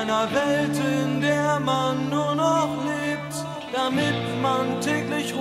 [0.00, 3.34] einer Welt, in der man nur noch lebt,
[3.72, 5.34] damit man täglich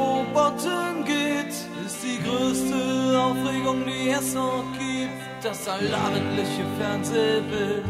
[1.05, 1.53] geht,
[1.85, 5.63] ist die größte Aufregung, die es noch gibt, das
[6.77, 7.85] Fernsehbild.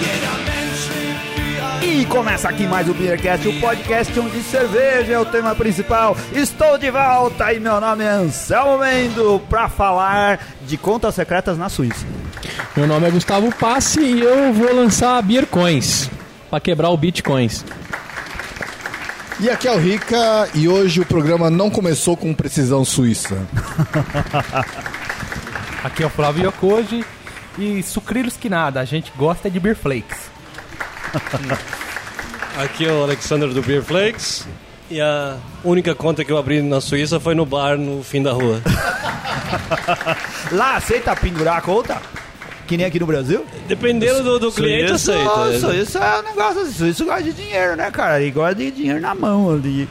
[0.00, 1.36] Jeder Mensch lebt
[1.82, 6.16] E começa aqui mais o Beercast, o podcast onde cerveja é o tema principal.
[6.34, 11.68] Estou de volta e meu nome é Anselmo Mendo para falar de contas secretas na
[11.68, 12.06] Suíça.
[12.76, 16.10] Meu nome é Gustavo Passe e eu vou lançar Beer Coins
[16.50, 17.64] para quebrar o Bitcoins.
[19.38, 23.36] E aqui é o Rica e hoje o programa não começou com precisão suíça.
[25.84, 27.04] Aqui é o Flávio Yokoji
[27.58, 30.18] e sucrilhos que nada, a gente gosta de Beer Flakes.
[32.58, 34.46] Aqui é o Alexander do Beer Flakes.
[34.90, 38.32] E a única conta que eu abri na Suíça foi no bar no fim da
[38.32, 38.62] rua.
[40.52, 42.00] Lá aceita pendurar a conta?
[42.66, 43.44] Que nem aqui no Brasil?
[43.68, 45.24] Dependendo do, do cliente, aceita.
[45.24, 46.88] Nossa, isso é um negócio assim.
[46.88, 48.20] Isso gosta de dinheiro, né, cara?
[48.20, 49.88] Ele gosta de dinheiro na mão ali.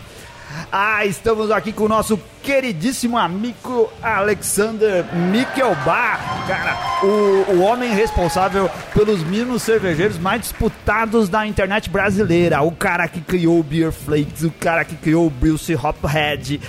[0.72, 8.70] Ah, estamos aqui com o nosso queridíssimo amigo Alexander Mikkelbach, cara, o, o homem responsável
[8.94, 14.44] pelos mínimos cervejeiros mais disputados da internet brasileira, o cara que criou o Beer Flakes,
[14.44, 16.62] o cara que criou o Bruce Hophead,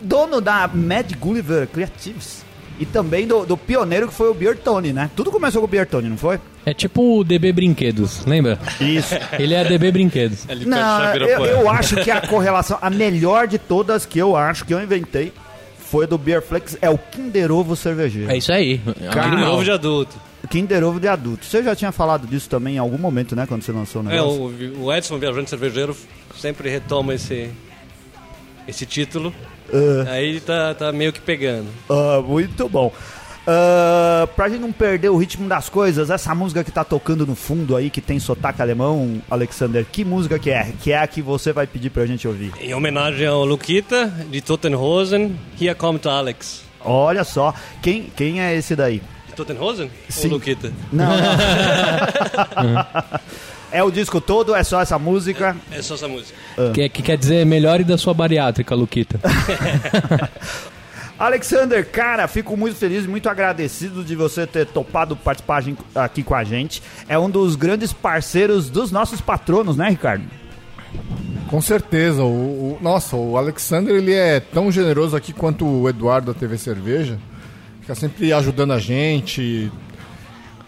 [0.00, 2.44] dono da Mad Gulliver Creatives
[2.80, 5.10] e também do, do pioneiro que foi o Beer Tony, né?
[5.14, 6.40] Tudo começou com o Beer Tony, não foi?
[6.64, 8.58] É tipo o DB Brinquedos, lembra?
[8.80, 9.14] Isso.
[9.38, 10.48] Ele é a DB Brinquedos.
[10.48, 14.64] Ele Não, eu, eu acho que a correlação, a melhor de todas que eu acho
[14.64, 15.30] que eu inventei
[15.78, 18.30] foi do Beer Flex, é o Kinder Ovo cervejeiro.
[18.30, 18.80] É isso aí.
[19.14, 19.50] Animal.
[19.52, 20.16] novo de adulto.
[20.48, 21.44] Kinder Ovo de adulto.
[21.44, 24.12] Você já tinha falado disso também em algum momento, né, quando você lançou o É,
[24.16, 24.40] negócio?
[24.78, 25.94] o, o Edson, viajante cervejeiro,
[26.38, 27.50] sempre retoma esse,
[28.66, 29.34] esse título.
[29.72, 30.10] Ah.
[30.12, 31.68] Aí tá, tá meio que pegando.
[31.88, 32.92] Ah, muito bom.
[33.46, 37.34] Ah, pra gente não perder o ritmo das coisas, essa música que tá tocando no
[37.34, 40.72] fundo aí, que tem sotaque alemão, Alexander, que música que é?
[40.80, 42.52] Que é a que você vai pedir pra gente ouvir?
[42.60, 46.62] Em homenagem ao Luquita, de Totenhosen, Here Comes Alex.
[46.84, 47.52] Olha só,
[47.82, 49.02] quem, quem é esse daí?
[49.26, 49.90] De Totenhosen?
[50.08, 50.28] Sim.
[50.28, 50.72] Ou Luquita?
[50.92, 52.86] Não, não.
[53.72, 55.56] é o disco todo, é só essa música.
[55.70, 56.34] É só essa música.
[56.74, 59.20] Que, que quer dizer melhore da sua bariátrica, Luquita.
[61.18, 65.62] Alexander, cara, fico muito feliz, muito agradecido de você ter topado participar
[65.94, 66.82] aqui com a gente.
[67.06, 70.24] É um dos grandes parceiros dos nossos patronos, né, Ricardo?
[71.48, 72.22] Com certeza.
[72.22, 76.56] O, o- nossa, o Alexander ele é tão generoso aqui quanto o Eduardo da TV
[76.56, 77.18] Cerveja.
[77.82, 79.70] Fica sempre ajudando a gente.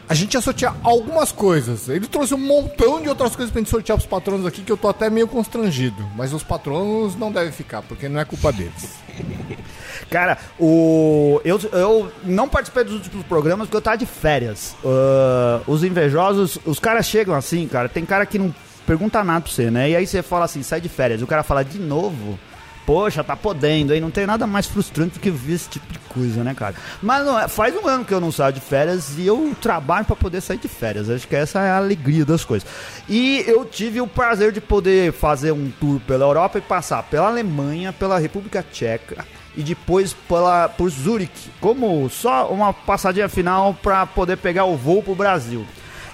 [0.08, 1.88] A gente ia sortear algumas coisas.
[1.88, 4.76] Ele trouxe um montão de outras coisas pra gente sortear pros patronos aqui que eu
[4.76, 6.06] tô até meio constrangido.
[6.16, 8.90] Mas os patronos não devem ficar, porque não é culpa deles.
[10.10, 14.76] Cara, o eu, eu não participei dos últimos programas porque eu tava de férias.
[14.84, 17.88] Ah, os invejosos, os caras chegam assim, cara.
[17.88, 18.54] Tem cara que não
[18.86, 19.90] pergunta nada pra você, né?
[19.90, 21.22] E aí você fala assim, sai de férias.
[21.22, 22.38] O cara fala de novo.
[22.84, 24.00] Poxa, tá podendo aí.
[24.00, 26.74] Não tem nada mais frustrante do que ver esse tipo de coisa, né, cara?
[27.00, 30.04] Mas não, é- faz um ano que eu não saio de férias e eu trabalho
[30.04, 31.08] pra poder sair de férias.
[31.08, 32.68] Acho que essa é a alegria das coisas.
[33.08, 37.28] E eu tive o prazer de poder fazer um tour pela Europa e passar pela
[37.28, 39.24] Alemanha, pela República Tcheca
[39.56, 45.02] e depois pela, por Zurique, como só uma passadinha final para poder pegar o voo
[45.02, 45.64] pro Brasil.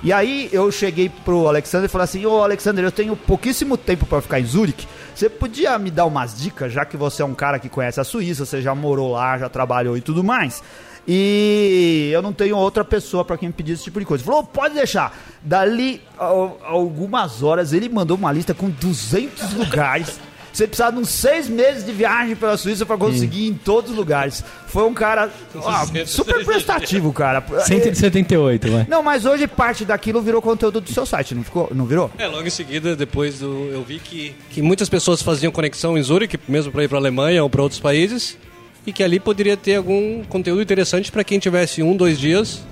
[0.02, 4.06] E aí eu cheguei pro Alexander e falei assim: Ô Alexander, eu tenho pouquíssimo tempo
[4.06, 4.86] para ficar em Zurique.
[5.14, 8.04] Você podia me dar umas dicas, já que você é um cara que conhece a
[8.04, 10.62] Suíça, você já morou lá, já trabalhou e tudo mais.
[11.10, 14.22] E eu não tenho outra pessoa para quem pedir esse tipo de coisa.
[14.22, 15.16] Falou, pode deixar.
[15.42, 20.20] Dali al- algumas horas ele mandou uma lista com 200 lugares.
[20.58, 23.92] Você precisava de uns seis meses de viagem pela Suíça para conseguir ir em todos
[23.92, 24.42] os lugares.
[24.66, 25.30] Foi um cara
[25.64, 27.44] ah, super prestativo, cara.
[27.64, 28.86] 178, vai.
[28.88, 31.70] Não, mas hoje parte daquilo virou conteúdo do seu site, não ficou?
[31.72, 32.10] Não virou?
[32.18, 36.02] É, logo em seguida, depois do, eu vi que, que muitas pessoas faziam conexão em
[36.02, 38.36] Zurique, mesmo para ir para Alemanha ou para outros países,
[38.84, 42.62] e que ali poderia ter algum conteúdo interessante para quem tivesse um, dois dias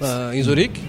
[0.00, 0.80] ah, em Zurique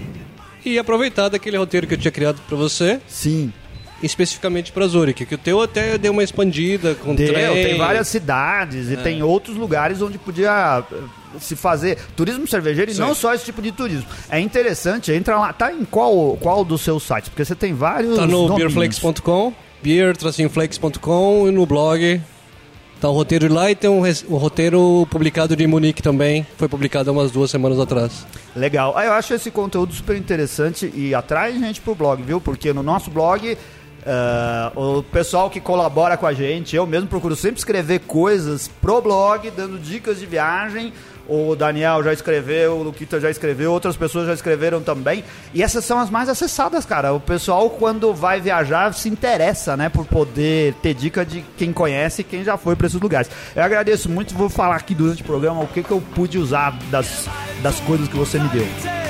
[0.65, 3.53] e aproveitar daquele roteiro que eu tinha criado para você, Sim.
[4.03, 7.53] Especificamente para Zurique, que o teu até deu uma expandida com Deu, trem.
[7.53, 10.95] tem várias cidades e tem outros lugares onde podia eh,
[11.39, 13.01] se fazer turismo cervejeiro e Sim.
[13.01, 14.05] não só esse tipo de turismo.
[14.29, 17.29] É interessante, entra lá, tá em qual, qual dos seus sites?
[17.29, 18.73] Porque você tem vários Tá no domínios.
[18.73, 22.21] beerflakes.com, beer-flakes.com e no blog.
[22.99, 26.47] Tá o roteiro lá e tem um, um roteiro publicado de Munique também.
[26.57, 28.25] Foi publicado há umas duas semanas atrás.
[28.55, 28.93] Legal.
[28.97, 32.39] Ah, eu acho esse conteúdo super interessante e atrai gente pro blog, viu?
[32.39, 33.57] Porque no nosso blog,
[34.05, 39.01] ah, o pessoal que colabora com a gente, eu mesmo procuro sempre escrever coisas pro
[39.01, 40.93] blog, dando dicas de viagem
[41.27, 45.23] o Daniel já escreveu, o Luquita já escreveu, outras pessoas já escreveram também.
[45.53, 47.13] E essas são as mais acessadas, cara.
[47.13, 52.21] O pessoal, quando vai viajar, se interessa, né, por poder ter dica de quem conhece
[52.21, 53.29] e quem já foi para esses lugares.
[53.55, 56.77] Eu agradeço muito, vou falar aqui durante o programa o que, que eu pude usar
[56.91, 57.27] das,
[57.61, 59.04] das coisas que você me deu.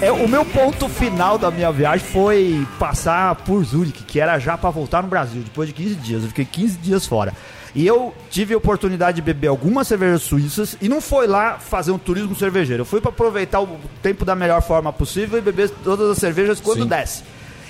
[0.00, 4.56] É, o meu ponto final da minha viagem foi passar por Zurich, que era já
[4.56, 6.22] pra voltar no Brasil, depois de 15 dias.
[6.22, 7.34] Eu fiquei 15 dias fora.
[7.74, 11.90] E eu tive a oportunidade de beber algumas cervejas suíças e não foi lá fazer
[11.90, 12.82] um turismo cervejeiro.
[12.82, 13.68] Eu fui pra aproveitar o
[14.00, 16.88] tempo da melhor forma possível e beber todas as cervejas quando Sim.
[16.88, 17.24] desce.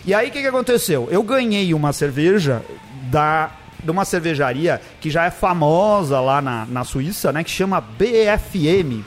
[0.04, 1.08] E aí o que, que aconteceu?
[1.10, 2.62] Eu ganhei uma cerveja
[3.10, 3.50] da
[3.82, 7.42] de uma cervejaria que já é famosa lá na, na Suíça, né?
[7.42, 9.04] Que chama BFM.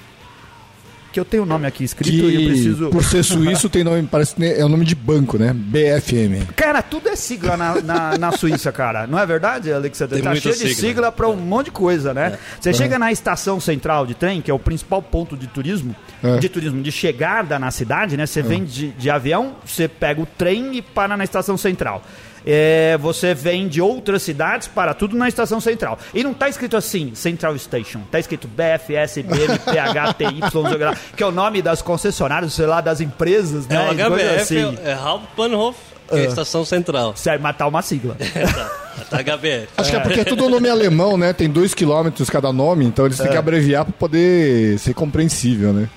[1.11, 2.89] Que eu tenho o nome aqui escrito e eu Que, preciso.
[2.89, 5.53] por ser suíço, tem nome, parece que é o nome de banco, né?
[5.53, 6.45] BFM.
[6.55, 9.05] Cara, tudo é sigla na, na, na Suíça, cara.
[9.05, 10.15] Não é verdade, Alexandre?
[10.15, 10.75] Tem tá cheio de sigla.
[10.75, 12.37] sigla pra um monte de coisa, né?
[12.59, 15.93] Você chega na estação central de trem, que é o principal ponto de turismo,
[16.23, 16.37] É.
[16.37, 18.25] de turismo, de chegada na cidade, né?
[18.25, 22.01] Você vem de, de avião, você pega o trem e para na estação central.
[22.45, 25.97] É, você vem de outras cidades para tudo na estação central.
[26.13, 28.01] E não tá escrito assim, Central Station.
[28.11, 32.53] Tá escrito BFS, BM, PH, TY, não sei o que é o nome das concessionárias,
[32.53, 33.89] sei lá, das empresas, É né?
[33.89, 34.77] o e coisa HBF, assim.
[34.83, 35.77] é Hauptbahnhof,
[36.09, 37.13] que é a estação central.
[37.15, 38.17] Serve matar uma sigla.
[39.09, 39.69] Tá HBF.
[39.77, 41.31] Acho que é porque é tudo nome alemão, né?
[41.31, 45.88] Tem dois quilômetros cada nome, então eles têm que abreviar pra poder ser compreensível, né?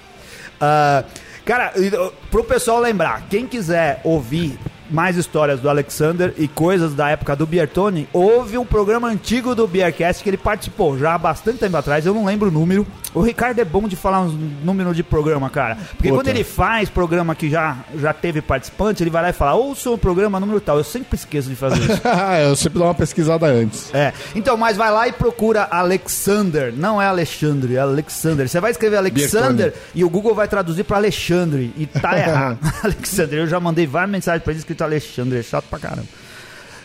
[0.61, 1.03] Ah,
[1.45, 4.57] cara, uh, pro pessoal lembrar, quem quiser ouvir
[4.95, 9.67] mais histórias do Alexander e coisas da época do Biertone, houve um programa antigo do
[9.67, 12.87] Beercast que ele participou já há bastante tempo atrás, eu não lembro o número.
[13.15, 14.35] O Ricardo é bom de falar uns
[14.65, 15.77] números de programa, cara.
[15.97, 16.15] Porque Puta.
[16.15, 19.89] quando ele faz programa que já, já teve participante, ele vai lá e fala, ouça
[19.89, 20.79] o programa número tal.
[20.79, 22.03] Eu sempre esqueço de fazer isso.
[22.43, 23.95] eu sempre dou uma pesquisada antes.
[23.95, 24.13] É.
[24.35, 26.73] Então, mas vai lá e procura Alexander.
[26.77, 28.49] Não é Alexandre, é Alexander.
[28.49, 31.73] Você vai escrever Alexander e o Google vai traduzir pra Alexandre.
[31.77, 32.59] E tá errado.
[32.83, 33.39] Alexander.
[33.39, 35.39] Eu já mandei várias mensagens pra ele escrito Alexandre.
[35.39, 36.09] É chato pra caramba.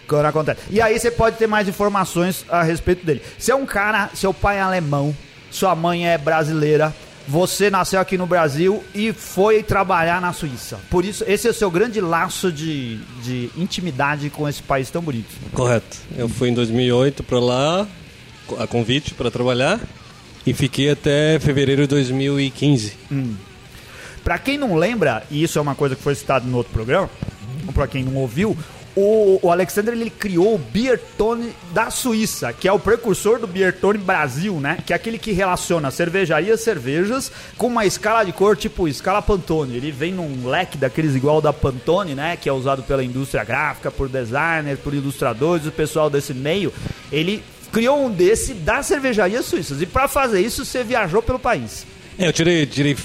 [0.07, 0.61] Quando acontece.
[0.69, 3.21] E aí você pode ter mais informações a respeito dele.
[3.37, 5.15] Se é um cara, seu pai é alemão,
[5.51, 6.93] sua mãe é brasileira.
[7.27, 10.79] Você nasceu aqui no Brasil e foi trabalhar na Suíça.
[10.89, 15.01] Por isso, esse é o seu grande laço de, de intimidade com esse país tão
[15.01, 15.29] bonito.
[15.53, 15.97] Correto.
[16.17, 17.87] Eu fui em 2008 pra lá,
[18.57, 19.79] a convite para trabalhar,
[20.43, 22.93] e fiquei até fevereiro de 2015.
[24.23, 27.09] Pra quem não lembra, e isso é uma coisa que foi citado no outro programa,
[27.75, 28.57] pra quem não ouviu,
[28.99, 33.47] o, o Alexander ele criou o Beer Tone da Suíça, que é o precursor do
[33.47, 34.77] Beer Tone Brasil, né?
[34.85, 39.75] Que é aquele que relaciona cervejarias, cervejas com uma escala de cor tipo escala Pantone.
[39.75, 42.37] Ele vem num leque daqueles igual da Pantone, né?
[42.37, 46.73] Que é usado pela indústria gráfica, por designers, por ilustradores, o pessoal desse meio.
[47.11, 49.81] Ele criou um desse das cervejarias suíças.
[49.81, 51.85] E pra fazer isso, você viajou pelo país.
[52.17, 52.97] É, eu tirei, tirei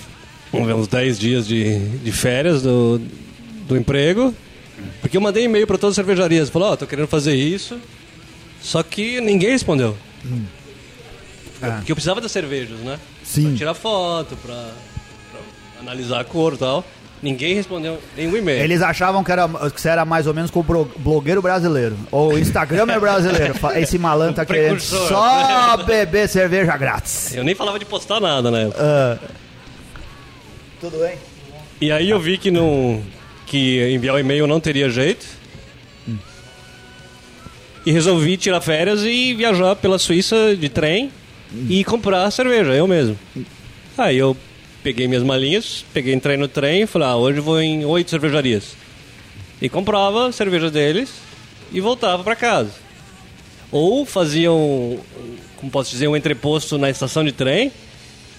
[0.52, 3.00] uns 10 dias de, de férias do,
[3.66, 4.34] do emprego,
[5.00, 6.48] porque eu mandei e-mail para todas as cervejarias.
[6.50, 7.78] Falou, ó, tô querendo fazer isso,
[8.62, 9.96] só que ninguém respondeu.
[11.62, 11.76] Ah.
[11.76, 12.98] Porque eu precisava das cervejas, né?
[13.22, 13.48] Sim.
[13.48, 14.54] Pra tirar foto, pra,
[15.30, 15.40] pra
[15.80, 16.84] analisar a cor e tal.
[17.22, 18.62] Ninguém respondeu nenhum e-mail.
[18.62, 21.96] Eles achavam que, era, que você era mais ou menos como blogueiro brasileiro.
[22.10, 23.54] Ou Instagram é brasileiro.
[23.76, 27.34] Esse malandro tá querendo só beber cerveja grátis.
[27.34, 28.78] Eu nem falava de postar nada na época.
[28.78, 29.18] Ah.
[30.80, 31.16] Tudo bem?
[31.80, 33.02] E aí eu vi que não
[33.54, 35.24] que enviar o e-mail não teria jeito.
[37.86, 41.12] E resolvi tirar férias e viajar pela Suíça de trem
[41.68, 43.16] e comprar cerveja, eu mesmo.
[43.96, 44.36] Aí eu
[44.82, 48.74] peguei minhas malinhas, peguei, entrei no trem e falei, ah, hoje vou em oito cervejarias.
[49.62, 51.10] E comprava cerveja deles
[51.70, 52.72] e voltava para casa.
[53.70, 54.98] Ou fazia um,
[55.58, 57.70] como posso dizer, um entreposto na estação de trem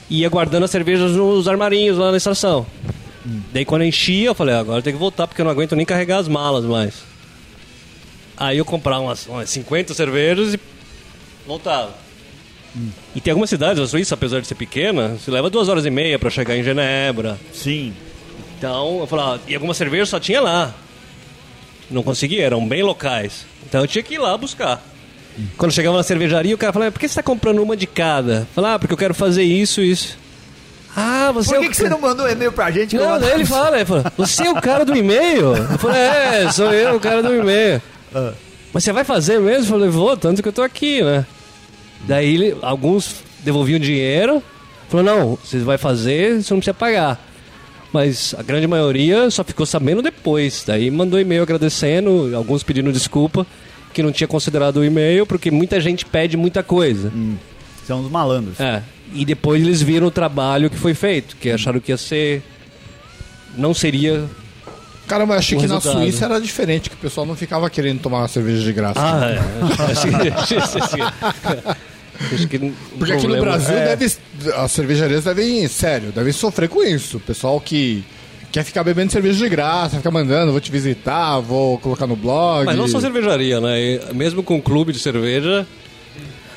[0.10, 2.66] e ia guardando as cervejas nos armarinhos lá na estação.
[3.52, 5.86] Daí quando enchia, eu falei, "Ah, agora tem que voltar porque eu não aguento nem
[5.86, 6.94] carregar as malas mais.
[8.38, 10.60] Aí eu comprava umas, umas 50 cervejas e
[11.48, 11.94] voltava.
[13.16, 15.90] E tem algumas cidades da Suíça, apesar de ser pequena, se leva duas horas e
[15.90, 17.40] meia pra chegar em Genebra.
[17.54, 17.94] Sim.
[18.58, 20.74] Então eu falava, e algumas cervejas só tinha lá.
[21.90, 23.46] Não conseguia, eram bem locais.
[23.66, 24.84] Então eu tinha que ir lá buscar.
[25.58, 27.88] Quando eu chegava na cervejaria, o cara falava, por que você tá comprando uma de
[27.88, 28.40] cada?
[28.40, 30.18] Eu Falava, ah, porque eu quero fazer isso isso.
[30.96, 32.96] Ah, você Por é que, o que você não mandou e-mail pra gente?
[32.96, 35.56] não, daí ele fala, ele fala, você é o cara do e-mail?
[35.56, 37.82] Eu falei, é, sou eu, o cara do e-mail.
[38.14, 38.32] Ah.
[38.74, 39.66] Mas você vai fazer mesmo?
[39.76, 41.26] Eu falei, vou, tanto que eu tô aqui, né?
[42.08, 44.42] Daí ele- alguns devolviam dinheiro,
[44.90, 47.20] falou, não, você vai fazer, você não precisa pagar.
[47.92, 50.64] Mas a grande maioria só ficou sabendo depois.
[50.68, 53.46] Daí mandou e-mail agradecendo, alguns pedindo desculpa,
[53.94, 57.12] que não tinha considerado o e-mail, porque muita gente pede muita coisa.
[57.88, 58.60] São os malandros.
[58.60, 58.82] É.
[59.16, 62.44] E depois eles viram o trabalho que foi feito, que acharam que ia ser.
[63.58, 64.26] Não seria.
[65.08, 66.02] Cara, mas achei que na resultado.
[66.02, 69.00] Suíça era diferente, que o pessoal não ficava querendo tomar uma cerveja de graça.
[69.00, 69.40] Ah, é.
[72.50, 73.94] Que o Porque aqui no Brasil É.
[73.96, 74.06] deve,
[74.56, 77.18] as cervejarias devem, sério, devem sofrer com isso.
[77.18, 78.06] O pessoal que
[78.54, 82.66] quer ficar bebendo cerveja de graça, fica mandando, vou te visitar, vou colocar no blog.
[82.66, 83.78] Mas não só cervejaria, né?
[83.82, 85.68] E mesmo com clube de cerveja,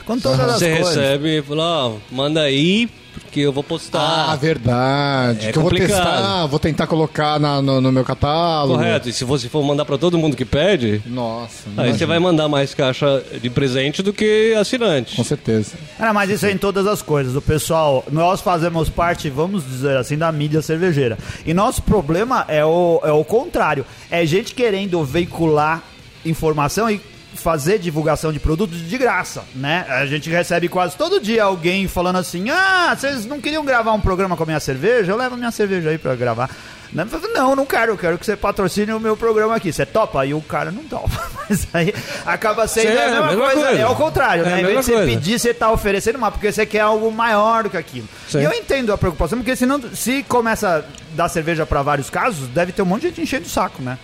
[0.09, 0.97] Com todas as você coisas.
[0.97, 4.31] recebe e fala, ó, manda aí, porque eu vou postar.
[4.31, 5.49] Ah, verdade.
[5.49, 6.03] É que eu vou complicado.
[6.03, 8.79] testar, vou tentar colocar na- no, no meu catálogo.
[8.79, 9.09] Correto.
[9.09, 11.99] E se você for mandar pra todo mundo que pede, Nossa, aí imagina.
[11.99, 15.15] você vai mandar mais caixa de presente do que assinante.
[15.17, 15.73] Com certeza.
[15.99, 17.37] Ah, mas isso é em todas as coisas.
[17.37, 21.19] O pessoal, nós fazemos parte, vamos dizer assim, da mídia cervejeira.
[21.45, 23.85] E nosso problema é o, é o contrário.
[24.11, 25.83] É gente querendo veicular
[26.25, 27.00] informação e
[27.40, 29.87] fazer divulgação de produtos de graça, né?
[29.88, 34.00] A gente recebe quase todo dia alguém falando assim: "Ah, vocês não queriam gravar um
[34.00, 35.12] programa com a minha cerveja?
[35.12, 36.50] Eu levo minha cerveja aí pra gravar".
[36.92, 37.07] Né?
[37.35, 39.71] Não, não quero, eu quero que você patrocine o meu programa aqui.
[39.71, 40.25] Você topa?
[40.25, 41.11] E o cara não topa.
[41.49, 43.66] Mas aí acaba sendo é a mesma mesma coisa.
[43.66, 43.83] coisa.
[43.83, 44.61] É o contrário, É né?
[44.62, 47.71] Em vez de você pedir, você tá oferecendo mais, porque você quer algo maior do
[47.71, 48.09] que aquilo.
[48.26, 48.40] Sim.
[48.40, 52.49] E eu entendo a preocupação, porque senão, se começa a dar cerveja pra vários casos,
[52.49, 53.99] deve ter um monte de gente enchendo o saco, né?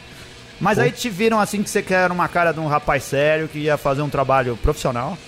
[0.61, 3.59] Mas aí te viram assim que você quer uma cara de um rapaz sério que
[3.59, 5.19] ia fazer um trabalho profissional.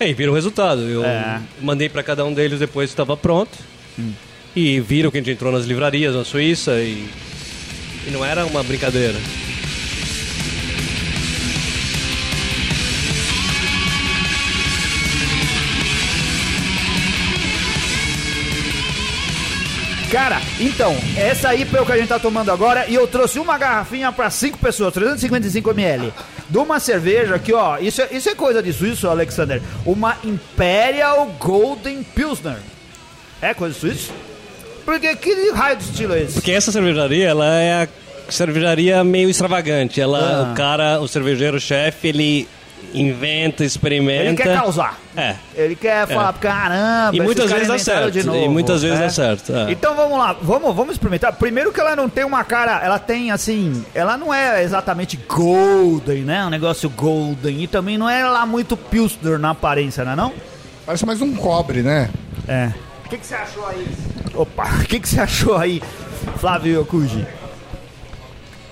[0.00, 0.82] É, e viram o resultado.
[0.82, 1.40] Eu É.
[1.60, 3.56] mandei pra cada um deles depois que estava pronto.
[4.56, 7.08] E viram que a gente entrou nas livrarias na Suíça e,
[8.06, 9.14] e não era uma brincadeira.
[20.14, 23.40] Cara, então, essa aí foi o que a gente tá tomando agora e eu trouxe
[23.40, 26.12] uma garrafinha pra cinco pessoas, 355 ml.
[26.48, 29.60] De uma cerveja que, ó, isso é, isso é coisa de suíço, Alexander.
[29.84, 32.58] Uma Imperial Golden Pilsner.
[33.42, 34.12] É coisa de suíço?
[34.84, 36.34] Porque que raio de estilo é esse?
[36.34, 37.88] Porque essa cervejaria, ela é a
[38.30, 40.00] cervejaria meio extravagante.
[40.00, 40.52] Ela, Ah.
[40.52, 42.48] o cara, o cervejeiro-chefe, ele
[42.92, 44.24] inventa, experimenta.
[44.24, 44.98] Ele quer causar.
[45.16, 45.36] É.
[45.54, 49.02] Ele quer falar, caramba, E muitas vezes dá certo, e muitas vezes É.
[49.02, 49.72] dá certo, é.
[49.72, 51.32] Então vamos lá, vamos, vamos experimentar.
[51.34, 56.22] Primeiro que ela não tem uma cara, ela tem assim, ela não é exatamente golden,
[56.22, 56.44] né?
[56.44, 57.62] Um negócio golden.
[57.62, 60.32] E também não é lá muito pilsner na aparência, não é não?
[60.84, 62.10] Parece mais um cobre, né?
[62.48, 62.70] É.
[63.04, 63.86] O que, que você achou aí?
[64.34, 65.82] Opa, o que, que você achou aí,
[66.38, 67.24] Flávio Yokuji?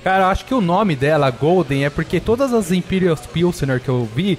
[0.04, 3.88] Cara, eu acho que o nome dela, Golden, é porque todas as Imperial Pilsner que
[3.88, 4.38] eu vi,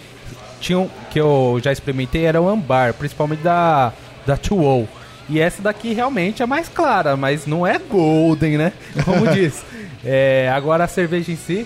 [0.60, 3.94] tinham, que eu já experimentei, eram ambar, principalmente da,
[4.26, 4.88] da 2
[5.30, 8.74] E essa daqui realmente é mais clara, mas não é Golden, né?
[9.06, 9.64] Como diz.
[10.04, 11.66] É, agora a cerveja em si,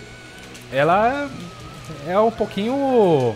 [0.71, 1.27] ela
[2.07, 3.35] é um pouquinho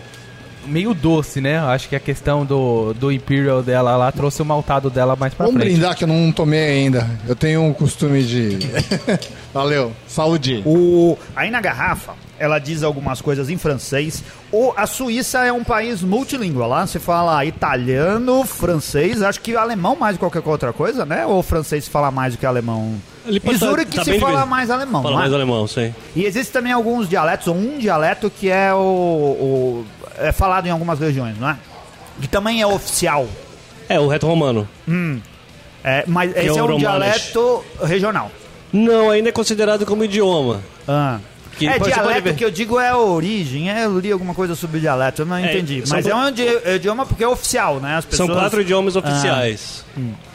[0.66, 1.58] meio doce, né?
[1.58, 5.46] Acho que a questão do, do Imperial dela lá trouxe o maltado dela mais pra
[5.46, 5.72] Vamos frente.
[5.74, 7.08] brindar que eu não tomei ainda.
[7.26, 8.58] Eu tenho um costume de.
[9.52, 9.92] Valeu.
[10.08, 10.62] Saúde.
[10.64, 14.24] O, aí na garrafa, ela diz algumas coisas em francês.
[14.50, 16.66] O, a Suíça é um país multilíngua.
[16.66, 21.26] Lá se fala italiano, francês, acho que alemão mais do que qualquer outra coisa, né?
[21.26, 22.94] Ou o francês se fala mais do que alemão?
[23.26, 24.46] Ele Em tá- Zurique tá se fala dividido.
[24.50, 25.22] mais alemão, Fala não é?
[25.24, 25.94] mais alemão, sim.
[26.16, 29.86] E existem também alguns dialetos, ou um dialeto que é o, o-
[30.18, 31.56] é falado em algumas regiões, não é?
[32.20, 33.26] Que também é oficial.
[33.88, 34.66] É, o reto romano.
[35.84, 36.80] É, mas esse é é, o um romanes.
[36.80, 38.30] dialeto regional.
[38.72, 40.62] Não, ainda é considerado como idioma.
[40.88, 41.18] Ah.
[41.58, 43.70] Que é, dialeto que eu digo é a origem.
[43.70, 45.84] É, eu li alguma coisa sobre dialeto, eu não É, entendi.
[45.86, 47.96] Mas é quatro- um idi- é idioma porque é oficial, né?
[47.96, 48.38] As São pessoas...
[48.38, 49.00] quatro idiomas Ah.
[49.00, 49.84] oficiais.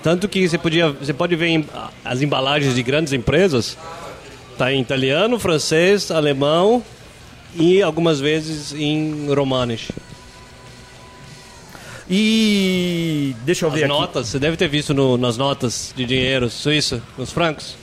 [0.04, 1.66] Tanto que você podia, você pode ver em-
[2.06, 3.76] as embalagens de grandes empresas.
[4.60, 6.84] Tá em italiano, francês, alemão
[7.56, 9.90] e algumas vezes em romanish.
[12.10, 13.94] E deixa eu As ver aqui.
[13.94, 17.76] notas, você deve ter visto no- nas notas de dinheiro suíço, nos francos,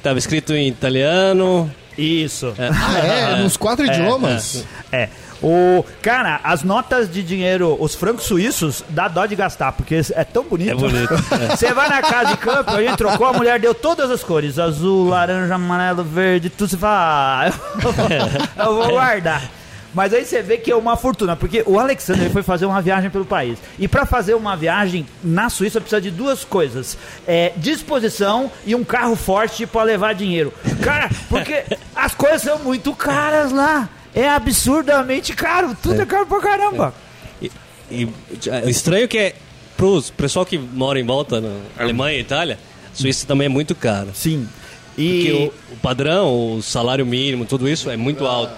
[0.00, 1.70] que estava escrito em italiano.
[1.96, 2.54] Isso.
[2.58, 3.42] Ah, é?
[3.42, 4.64] Nos quatro idiomas?
[4.90, 5.08] É.
[5.42, 10.24] O, cara, as notas de dinheiro, os francos suíços, dá dó de gastar, porque é
[10.24, 10.70] tão bonito.
[10.70, 11.14] É bonito,
[11.56, 14.58] Você vai na casa de campo, a gente trocou, a mulher deu todas as cores:
[14.58, 16.68] azul, laranja, amarelo, verde, tudo.
[16.68, 17.52] Você fala, ah,
[17.82, 18.06] eu vou,
[18.66, 19.59] eu vou guardar.
[19.92, 22.80] Mas aí você vê que é uma fortuna, porque o Alexander ele foi fazer uma
[22.80, 23.58] viagem pelo país.
[23.78, 28.84] E para fazer uma viagem na Suíça precisa de duas coisas: é, disposição e um
[28.84, 30.52] carro forte para levar dinheiro.
[30.80, 33.88] Cara, porque as coisas são muito caras lá.
[34.14, 35.76] É absurdamente caro.
[35.80, 36.94] Tudo é, caro pra caramba.
[37.40, 37.50] E,
[37.90, 38.08] e
[38.46, 39.34] é, o estranho que é
[39.76, 42.58] pros pessoal que mora em volta na Alemanha e Itália,
[42.92, 44.08] Suíça também é muito cara.
[44.14, 44.48] Sim.
[44.94, 48.54] Porque E o, o padrão, o salário mínimo, tudo isso é muito alto.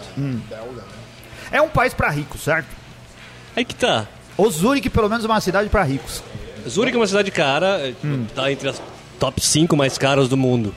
[1.53, 2.67] É um país pra ricos, certo?
[3.55, 4.09] Aí que tá.
[4.37, 6.23] O Zurique, pelo menos, é uma cidade pra ricos.
[6.69, 7.95] Zurique é uma cidade cara, é,
[8.35, 8.81] tá entre as
[9.19, 10.75] top 5 mais caras do mundo.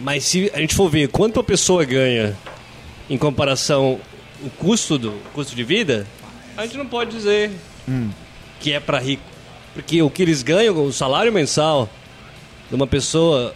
[0.00, 2.36] Mas se a gente for ver quanto a pessoa ganha
[3.10, 4.00] em comparação
[4.42, 6.06] o custo do custo de vida,
[6.56, 7.50] a gente não pode dizer
[8.58, 9.22] que é para rico.
[9.74, 11.88] Porque o que eles ganham, o salário mensal
[12.68, 13.54] de uma pessoa,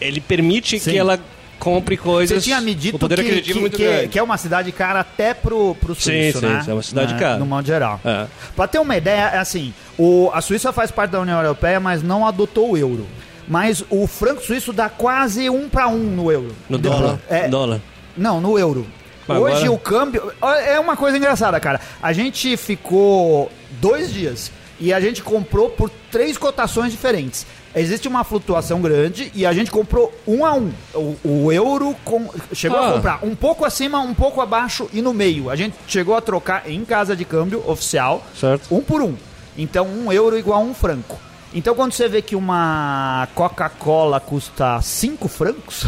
[0.00, 0.90] ele permite Sim.
[0.90, 1.18] que ela
[1.60, 2.36] compre coisas.
[2.36, 4.08] Você tinha me o dito poder que, aquisitivo que, muito que- grande.
[4.08, 6.64] que é uma cidade cara até pro, pro Sim, suíço, sim, né?
[6.66, 7.20] é uma cidade Né?
[7.20, 7.36] cara.
[7.38, 8.00] No modo geral.
[8.04, 8.26] É.
[8.56, 12.02] Pra ter uma ideia, é assim, o, a Suíça faz parte da União Europeia, mas
[12.02, 13.06] não adotou o euro.
[13.46, 16.54] Mas o franco suíço dá quase um para um no euro.
[16.68, 17.18] No dólar.
[17.28, 17.80] É, dólar.
[18.16, 18.86] Não, no euro.
[19.28, 20.32] Hoje agora- o câmbio.
[20.66, 21.80] É uma coisa engraçada, cara.
[22.02, 23.50] A gente ficou
[23.80, 24.50] dois dias
[24.80, 27.46] e a gente comprou por três cotações diferentes.
[27.74, 30.72] Existe uma flutuação grande e a gente comprou um a um.
[30.94, 32.92] O, o euro com- chegou a Ah.
[32.94, 35.48] comprar um pouco acima, um pouco abaixo e no meio.
[35.50, 38.74] A gente chegou a trocar em casa de câmbio oficial Certo.
[38.74, 39.14] um por um.
[39.56, 41.16] Então, um euro igual a um franco.
[41.54, 45.84] Então, quando você vê que uma Coca-Cola custa 5 francos,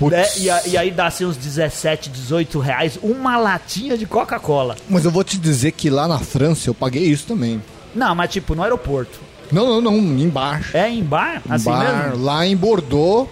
[0.00, 4.76] né, e, a- e aí dá assim uns 17, 18 reais, uma latinha de Coca-Cola.
[4.90, 7.62] Mas eu vou te dizer que lá na França eu paguei isso também.
[7.94, 9.20] Não, mas tipo, no aeroporto.
[9.50, 10.76] Não, não, não, embaixo.
[10.76, 11.42] É em bar?
[11.48, 12.24] Assim bar, mesmo?
[12.24, 13.28] lá em Bordeaux.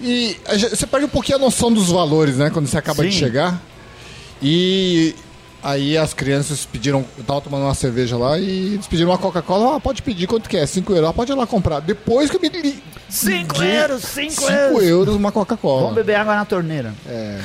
[0.00, 0.36] E
[0.70, 2.50] você perde um pouquinho a noção dos valores, né?
[2.50, 3.18] Quando você acaba de Sim.
[3.18, 3.60] chegar.
[4.42, 5.14] E
[5.68, 7.04] aí as crianças pediram.
[7.18, 9.76] Eu tava tomando uma cerveja lá e eles pediram uma Coca-Cola.
[9.76, 10.66] Ah, pode pedir quanto que é?
[10.66, 11.10] 5 euros.
[11.10, 11.80] Ah, pode ir lá comprar.
[11.80, 12.82] Depois que eu me li.
[13.08, 14.82] 5 de euros, 5 cinco euros.
[14.82, 15.92] euros uma Vamos Coca-Cola.
[15.94, 16.92] beber água na torneira.
[17.08, 17.38] É.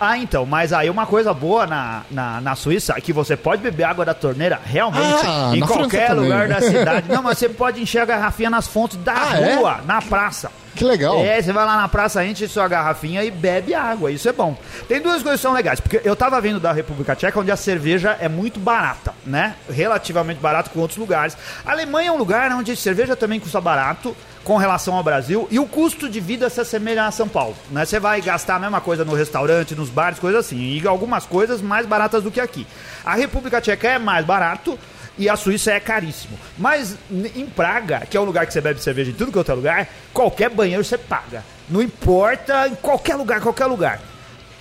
[0.00, 3.60] Ah, então, mas aí uma coisa boa na, na, na Suíça é que você pode
[3.60, 6.60] beber água da torneira realmente Ah, em qualquer França lugar também.
[6.60, 7.08] da cidade.
[7.10, 9.56] Não, mas você pode encher a garrafinha nas fontes da Ah, é?
[9.56, 10.50] rua, na praça.
[10.78, 11.18] Que legal.
[11.18, 14.12] É, você vai lá na praça, enche sua garrafinha e bebe água.
[14.12, 14.56] Isso é bom.
[14.86, 17.56] Tem duas coisas que são legais, porque eu tava vindo da República Tcheca, onde a
[17.56, 19.56] cerveja é muito barata, né?
[19.68, 21.36] Relativamente barato com outros lugares.
[21.66, 25.46] A Alemanha é um lugar onde a cerveja também custa barato com relação ao Brasil
[25.50, 27.84] e o custo de vida se assemelha a São Paulo, né?
[27.84, 31.60] Você vai gastar a mesma coisa no restaurante, nos bares, coisas assim, e algumas coisas
[31.60, 32.66] mais baratas do que aqui.
[33.04, 34.78] A República Tcheca é mais barato,
[35.18, 36.38] e a Suíça é caríssimo.
[36.56, 39.40] Mas em Praga, que é um lugar que você bebe cerveja em tudo que é
[39.40, 41.42] outro lugar, qualquer banheiro você paga.
[41.68, 44.00] Não importa, em qualquer lugar, qualquer lugar.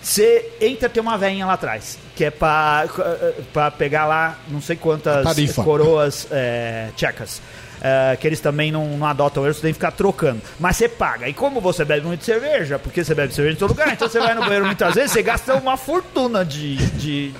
[0.02, 2.86] Você entra, tem uma veinha lá atrás, que é pra,
[3.52, 7.42] pra pegar lá não sei quantas coroas é, tchecas.
[7.82, 10.42] é, que eles também não, não adotam eles, você tem que ficar trocando.
[10.60, 11.28] Mas você paga.
[11.28, 14.20] E como você bebe muito cerveja, porque você bebe cerveja em todo lugar, então você
[14.20, 17.34] vai no banheiro muitas vezes, você gasta uma fortuna de, de,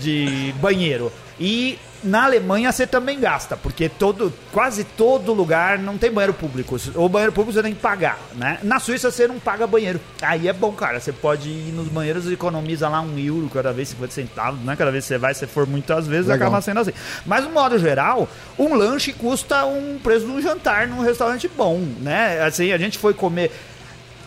[0.00, 1.12] de banheiro.
[1.40, 6.76] E na Alemanha você também gasta, porque todo, quase todo lugar não tem banheiro público.
[6.94, 8.58] O banheiro público você tem que pagar, né?
[8.62, 10.00] Na Suíça você não paga banheiro.
[10.22, 11.00] Aí é bom, cara.
[11.00, 14.76] Você pode ir nos banheiros e economiza lá um euro cada vez, 50 centavos, né?
[14.76, 16.48] Cada vez que você vai, se for muitas vezes, Legal.
[16.48, 16.92] acaba sendo assim.
[17.26, 21.80] Mas, no modo geral, um lanche custa um preço de um jantar num restaurante bom,
[22.00, 22.42] né?
[22.42, 23.50] Assim, a gente foi comer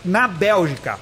[0.04, 0.98] na Bélgica.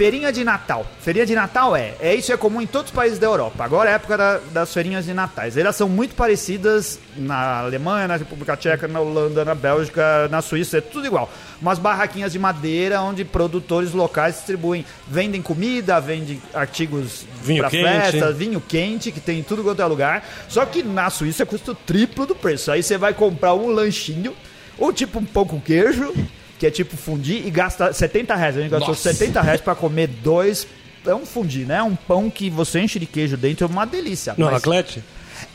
[0.00, 0.86] Feirinha de Natal.
[1.02, 1.92] Feirinha de Natal é.
[2.00, 3.62] é Isso é comum em todos os países da Europa.
[3.62, 5.58] Agora é a época da- das feirinhas de natais.
[5.58, 10.78] Elas são muito parecidas na Alemanha, na República Tcheca, na Holanda, na Bélgica, na Suíça,
[10.78, 11.30] é tudo igual.
[11.60, 17.84] Umas barraquinhas de madeira onde produtores locais distribuem, vendem comida, vendem artigos Vinho pra quente.
[18.12, 20.26] festa, vinho quente, que tem em tudo quanto é lugar.
[20.48, 22.72] Só que na Suíça custa o triplo do preço.
[22.72, 24.34] Aí você vai comprar um lanchinho,
[24.78, 26.14] ou tipo um pão com queijo,
[26.60, 28.54] que é tipo fundir, e gasta 70 reais.
[28.54, 29.14] A gente gastou Nossa.
[29.14, 30.66] 70 reais pra comer dois.
[31.06, 31.82] É um fundir, né?
[31.82, 34.34] Um pão que você enche de queijo dentro, é uma delícia.
[34.36, 35.02] No mas, raclette?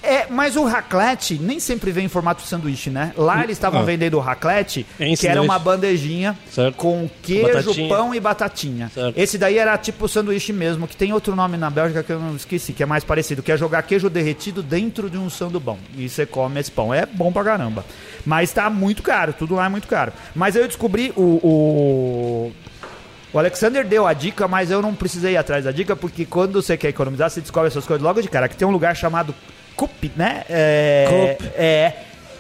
[0.04, 3.14] É, mas o raclette nem sempre vem em formato de sanduíche, né?
[3.18, 3.84] Lá eles estavam Ah.
[3.84, 6.76] vendendo o raclette, Em que era uma bandejinha Certo.
[6.76, 7.90] com queijo, Batatinha.
[7.90, 8.92] pão e batatinha.
[8.94, 9.18] Certo.
[9.18, 12.36] Esse daí era tipo sanduíche mesmo, que tem outro nome na Bélgica que eu não
[12.36, 15.78] esqueci, que é mais parecido, que é jogar queijo derretido dentro de um sandubão.
[15.98, 16.94] E você come esse pão.
[16.94, 17.84] É bom pra caramba.
[18.26, 20.12] Mas tá muito caro, tudo lá é muito caro.
[20.36, 22.52] Mas eu descobri o- o
[23.34, 26.62] o Alexander deu a dica, mas eu não precisei ir atrás da dica, porque quando
[26.62, 28.48] você quer economizar, você descobre essas coisas logo de cara.
[28.48, 29.36] Que tem um lugar chamado
[29.76, 30.44] Coop, né?
[30.50, 31.52] É, Coop.
[31.56, 31.94] é.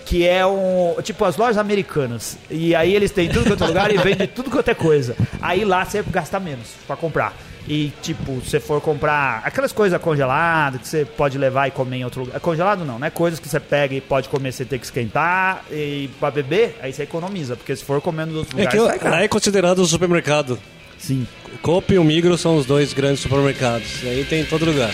[0.05, 0.95] Que é um.
[1.01, 2.37] Tipo as lojas americanas.
[2.49, 5.15] E aí eles têm tudo quanto é lugar e vendem tudo quanto é coisa.
[5.41, 7.33] Aí lá você gasta menos pra comprar.
[7.67, 11.97] E tipo, se você for comprar aquelas coisas congeladas que você pode levar e comer
[11.97, 12.39] em outro lugar.
[12.39, 13.09] Congelado não, né?
[13.09, 15.65] Coisas que você pega e pode comer sem ter que esquentar.
[15.71, 17.55] E pra beber, aí você economiza.
[17.55, 20.59] Porque se for comer nos outros É lugares, que lá é considerado um supermercado.
[20.99, 21.27] Sim.
[21.63, 24.01] Coop e o Migros são os dois grandes supermercados.
[24.03, 24.91] Aí tem em todo lugar.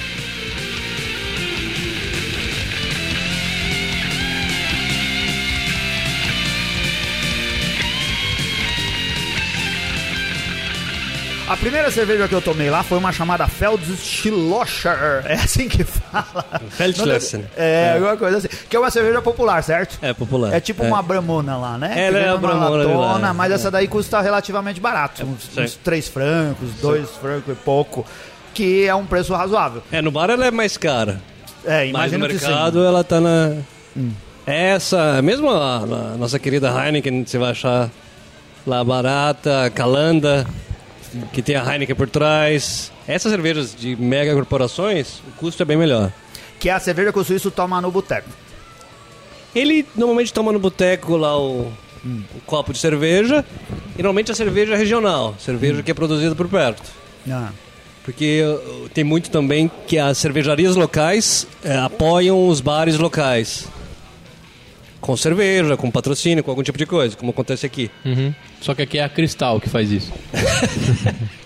[11.51, 15.21] A primeira cerveja que eu tomei lá foi uma chamada Feldschlosser.
[15.25, 16.45] É assim que fala.
[16.69, 17.43] Feldschlosser.
[17.57, 18.47] É, alguma coisa assim.
[18.69, 19.99] Que é uma cerveja popular, certo?
[20.01, 20.53] É popular.
[20.53, 21.91] É tipo uma bramona lá, né?
[22.07, 23.33] Ela é vem a numa Bramona de lá, latona, é.
[23.33, 25.25] mas essa daí custa relativamente barato.
[25.25, 25.61] Uns, sim.
[25.61, 28.05] uns 3 francos, 2 francos e pouco.
[28.53, 29.83] Que é um preço razoável.
[29.91, 31.21] É, no bar ela é mais cara.
[31.65, 32.27] É, Mas no sim.
[32.27, 33.57] mercado ela tá na.
[34.45, 37.89] Essa, mesmo a, a nossa querida Heineken, você vai achar
[38.65, 40.47] lá barata, Calanda,
[41.33, 42.91] que tem a Heineken por trás.
[43.07, 46.11] Essas cervejas de mega corporações, o custo é bem melhor.
[46.59, 48.29] Que é a cerveja que o suíço toma no boteco.
[49.53, 51.71] Ele normalmente toma no boteco lá o,
[52.05, 53.43] o copo de cerveja,
[53.97, 56.89] e normalmente a cerveja é regional, cerveja que é produzida por perto.
[57.29, 57.49] Ah.
[58.03, 63.67] Porque uh, tem muito também que as cervejarias locais eh, apoiam os bares locais.
[65.01, 67.89] Com cerveja, com patrocínio, com algum tipo de coisa, como acontece aqui.
[68.05, 68.33] Uhum.
[68.61, 70.11] Só que aqui é a Cristal que faz isso.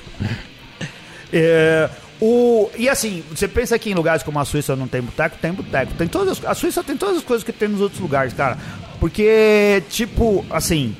[1.33, 1.89] É,
[2.21, 5.37] o, e assim, você pensa que em lugares como a Suíça não tem boteco?
[5.41, 5.93] Tem boteco.
[5.95, 8.57] Tem todas, as- a Suíça tem todas as coisas que tem nos outros lugares, cara.
[8.99, 10.95] Porque, tipo, assim,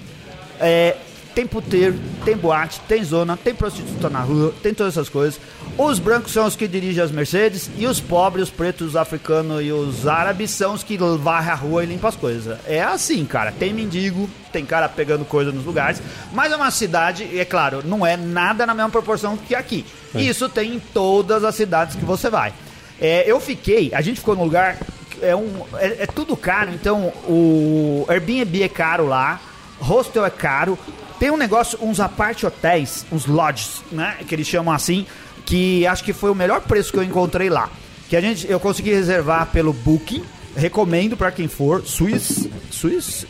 [0.59, 0.97] é,
[1.35, 5.39] tem puteiro, tem boate, tem zona, tem prostituta na rua, tem todas essas coisas.
[5.77, 9.61] Os brancos são os que dirigem as Mercedes e os pobres, os pretos, os africanos
[9.61, 12.57] e os árabes são os que varrem a rua e limpam as coisas.
[12.65, 13.51] É assim, cara.
[13.51, 18.05] Tem mendigo, tem cara pegando coisa nos lugares, mas é uma cidade, é claro, não
[18.05, 19.85] é nada na mesma proporção que aqui.
[20.15, 22.53] Isso tem em todas as cidades que você vai.
[22.99, 24.77] É, eu fiquei, a gente ficou num lugar,
[25.21, 29.41] é, um, é, é tudo caro, então o Airbnb é caro lá,
[29.81, 30.79] hostel é caro,
[31.19, 35.05] tem um negócio, uns apart hotéis, uns lodges, né, que eles chamam assim,
[35.45, 37.69] que acho que foi o melhor preço que eu encontrei lá.
[38.09, 40.23] Que a gente, eu consegui reservar pelo Booking,
[40.55, 43.25] recomendo pra quem for, Swiss, Swiss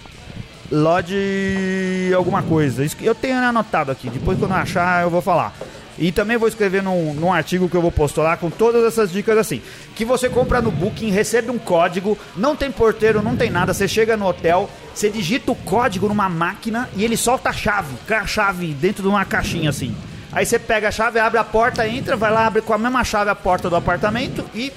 [0.72, 2.84] Lodge alguma coisa.
[2.84, 5.56] Isso que Eu tenho anotado aqui, depois quando eu achar eu vou falar.
[5.98, 9.12] E também vou escrever num, num artigo que eu vou postar lá com todas essas
[9.12, 9.62] dicas assim.
[9.96, 13.74] Que você compra no Booking, recebe um código, não tem porteiro, não tem nada.
[13.74, 17.96] Você chega no hotel, você digita o código numa máquina e ele solta a chave,
[18.10, 19.96] a chave dentro de uma caixinha assim.
[20.34, 23.04] Aí você pega a chave, abre a porta, entra, vai lá, abre com a mesma
[23.06, 24.74] chave a porta do apartamento e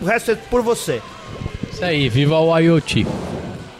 [0.00, 1.02] o resto é por você.
[1.72, 3.06] Isso aí, viva o IoT.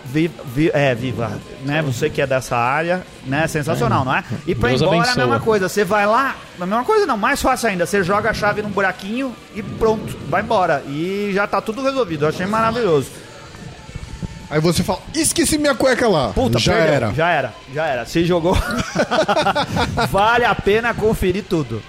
[0.07, 1.83] Viva, vi- é, viva, né?
[1.83, 3.46] Você que é dessa área, né?
[3.46, 4.25] Sensacional, não é?
[4.46, 5.27] E pra ir Deus embora é a abençoa.
[5.27, 5.68] mesma coisa.
[5.68, 7.87] Você vai lá, a mesma coisa não, mais fácil ainda.
[7.87, 10.83] Você joga a chave num buraquinho e pronto, vai embora.
[10.87, 12.25] E já tá tudo resolvido.
[12.25, 13.11] Eu achei maravilhoso.
[14.51, 16.31] Aí você fala, esqueci minha cueca lá.
[16.31, 16.95] Puta, já perdeu.
[16.95, 17.15] era.
[17.15, 18.05] Já era, já era.
[18.05, 18.57] Se jogou.
[20.11, 21.81] vale a pena conferir tudo.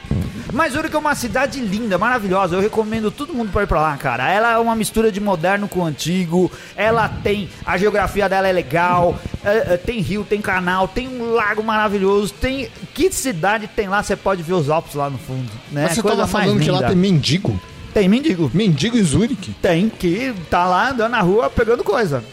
[0.54, 2.56] Mas Zurich é uma cidade linda, maravilhosa.
[2.56, 4.30] Eu recomendo todo mundo para ir pra lá, cara.
[4.30, 6.52] Ela é uma mistura de moderno com antigo.
[6.76, 7.50] Ela tem.
[7.66, 9.18] A geografia dela é legal.
[9.44, 12.34] é, é, tem rio, tem canal, tem um lago maravilhoso.
[12.34, 12.70] Tem.
[12.94, 14.04] Que cidade tem lá?
[14.04, 15.50] Você pode ver os Alpes lá no fundo.
[15.72, 15.84] Né?
[15.84, 17.60] Mas você Coisa tava falando que lá tem mendigo.
[17.94, 18.52] Tem mendigo.
[18.54, 19.54] Mendigo em Zurique.
[19.62, 22.24] Tem, que tá lá andando na rua pegando coisa.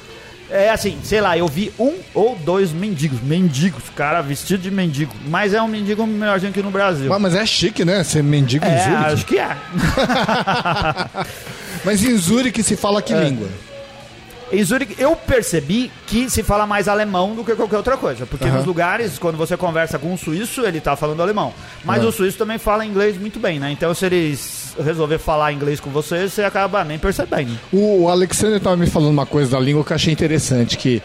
[0.50, 3.20] É assim, sei lá, eu vi um ou dois mendigos.
[3.20, 5.12] Mendigos, cara vestido de mendigo.
[5.26, 7.14] Mas é um mendigo melhorzinho que no Brasil.
[7.20, 8.02] Mas é chique, né?
[8.02, 9.04] Ser mendigo em É, Zurique.
[9.12, 9.56] acho que é.
[11.84, 13.02] Mas em Zurique se fala É.
[13.02, 13.48] que língua?
[14.50, 18.24] Em Zurique, eu percebi que se fala mais alemão do que qualquer outra coisa.
[18.24, 21.52] Porque nos lugares, quando você conversa com um suíço, ele tá falando alemão.
[21.84, 22.08] Mas Aham.
[22.08, 23.70] o suíço também fala inglês muito bem, né?
[23.70, 27.58] Então se eles resolver falar inglês com você, você acaba nem percebendo.
[27.72, 31.02] O, Alexander tava me falando uma coisa da língua que eu achei interessante, que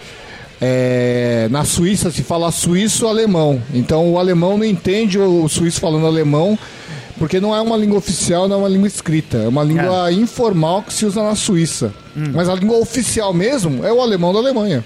[0.61, 3.61] é, na Suíça se fala suíço-alemão.
[3.73, 6.57] Então o alemão não entende o, o suíço falando alemão,
[7.17, 9.37] porque não é uma língua oficial, não é uma língua escrita.
[9.37, 11.93] É uma língua informal que se usa na Suíça.
[12.15, 12.31] Hum.
[12.33, 14.83] Mas a língua oficial mesmo é o alemão da Alemanha.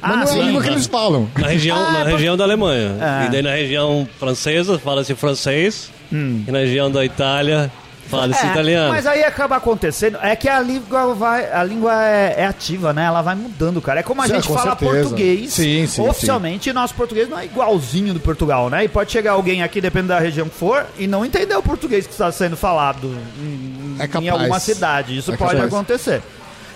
[0.00, 0.40] Mas Ah, não é sim.
[0.40, 1.28] a língua que eles falam.
[1.36, 2.96] Na região, Ah, na por- região da Alemanha.
[3.00, 3.24] Ah.
[3.26, 5.90] E daí na região francesa fala-se francês.
[6.12, 7.70] E na região da Itália
[8.08, 8.90] fala-se É, italiano.
[8.90, 10.16] Mas aí acaba acontecendo.
[10.22, 11.52] É que a língua vai.
[11.52, 13.04] A língua é, é ativa, né?
[13.06, 14.00] Ela vai mudando, cara.
[14.00, 14.92] É como a Sim, gente com fala certeza.
[15.00, 15.52] português.
[15.52, 18.84] Sim, sim, Oficialmente, nosso português não é igualzinho do Portugal, né?
[18.84, 22.06] E pode chegar alguém aqui, dependendo da região que for, e não entender o português
[22.06, 24.28] que está sendo falado em, É em capaz.
[24.30, 25.18] alguma cidade.
[25.18, 25.74] Isso É pode capaz.
[25.74, 26.22] acontecer.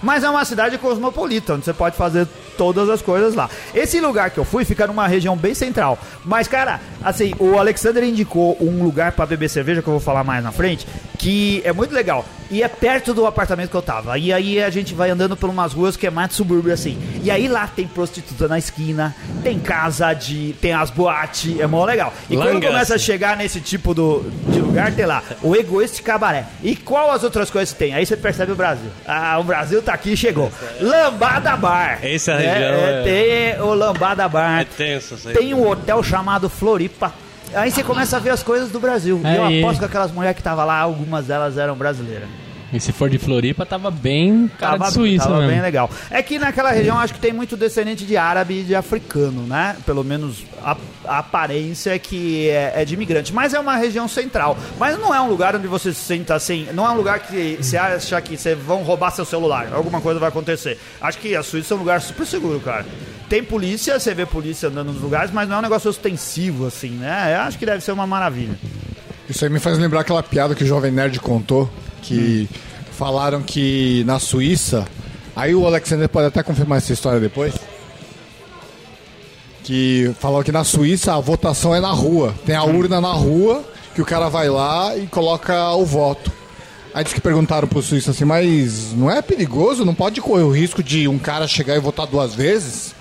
[0.03, 3.49] Mas é uma cidade cosmopolita, onde você pode fazer todas as coisas lá.
[3.75, 5.99] Esse lugar que eu fui fica numa região bem central.
[6.25, 10.25] Mas, cara, assim, o Alexander indicou um lugar pra beber cerveja, que eu vou falar
[10.25, 10.87] mais na frente,
[11.19, 12.25] que é muito legal.
[12.53, 14.19] E é perto do apartamento que eu tava.
[14.19, 16.99] E aí a gente vai andando por umas ruas que é mais de subúrbio, assim.
[17.23, 20.55] E aí lá tem prostituta na esquina, tem casa de.
[20.61, 22.13] tem as boates, é mó legal.
[22.29, 26.45] E quando começa a chegar nesse tipo do, de lugar, tem lá o egoísta cabaré.
[26.63, 27.95] E qual as outras coisas que tem?
[27.95, 28.91] Aí você percebe o Brasil.
[29.07, 30.53] Ah, o Brasil tá aqui e chegou.
[30.79, 32.01] Lambada Bar.
[32.03, 33.03] Essa é a região, É, é.
[33.55, 34.61] Tem o Lambada Bar.
[34.61, 35.35] É tenso isso aí.
[35.35, 37.15] Tem um hotel chamado Floripa.
[37.55, 39.21] Aí você começa a ver as coisas do Brasil.
[39.25, 42.29] E eu aposto que aquelas mulheres que estavam lá, algumas delas eram brasileiras.
[42.73, 45.53] E se for de Floripa, tava bem cara de Suíça tava mesmo.
[45.53, 45.91] bem legal.
[46.11, 49.77] É que naquela região acho que tem muito descendente de árabe e de africano, né?
[49.85, 53.33] Pelo menos a, a aparência é que é, é de imigrante.
[53.33, 54.57] Mas é uma região central.
[54.79, 56.67] Mas não é um lugar onde você se senta assim.
[56.73, 59.69] Não é um lugar que você acha que você vão roubar seu celular.
[59.73, 60.79] Alguma coisa vai acontecer.
[61.01, 62.87] Acho que a Suíça é um lugar super seguro, cara.
[63.29, 66.91] Tem polícia, você vê polícia andando nos lugares, mas não é um negócio ostensivo, assim,
[66.91, 67.35] né?
[67.35, 68.59] Eu acho que deve ser uma maravilha.
[69.29, 71.71] Isso aí me faz lembrar aquela piada que o Jovem Nerd contou,
[72.03, 72.49] que
[72.93, 74.87] falaram que na Suíça,
[75.35, 77.55] aí o Alexander pode até confirmar essa história depois,
[79.65, 83.65] que falou que na Suíça a votação é na rua, tem a urna na rua,
[83.95, 86.31] que o cara vai lá e coloca o voto.
[86.95, 89.83] Aí disse que perguntaram pro suíço assim, mas não é perigoso?
[89.85, 92.95] Não pode correr o risco de um cara chegar e votar duas vezes?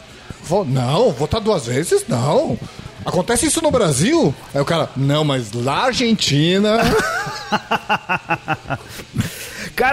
[0.68, 2.58] Não, votar duas vezes não.
[3.06, 4.34] Acontece isso no Brasil?
[4.54, 6.78] Aí o cara, não, mas lá na Argentina.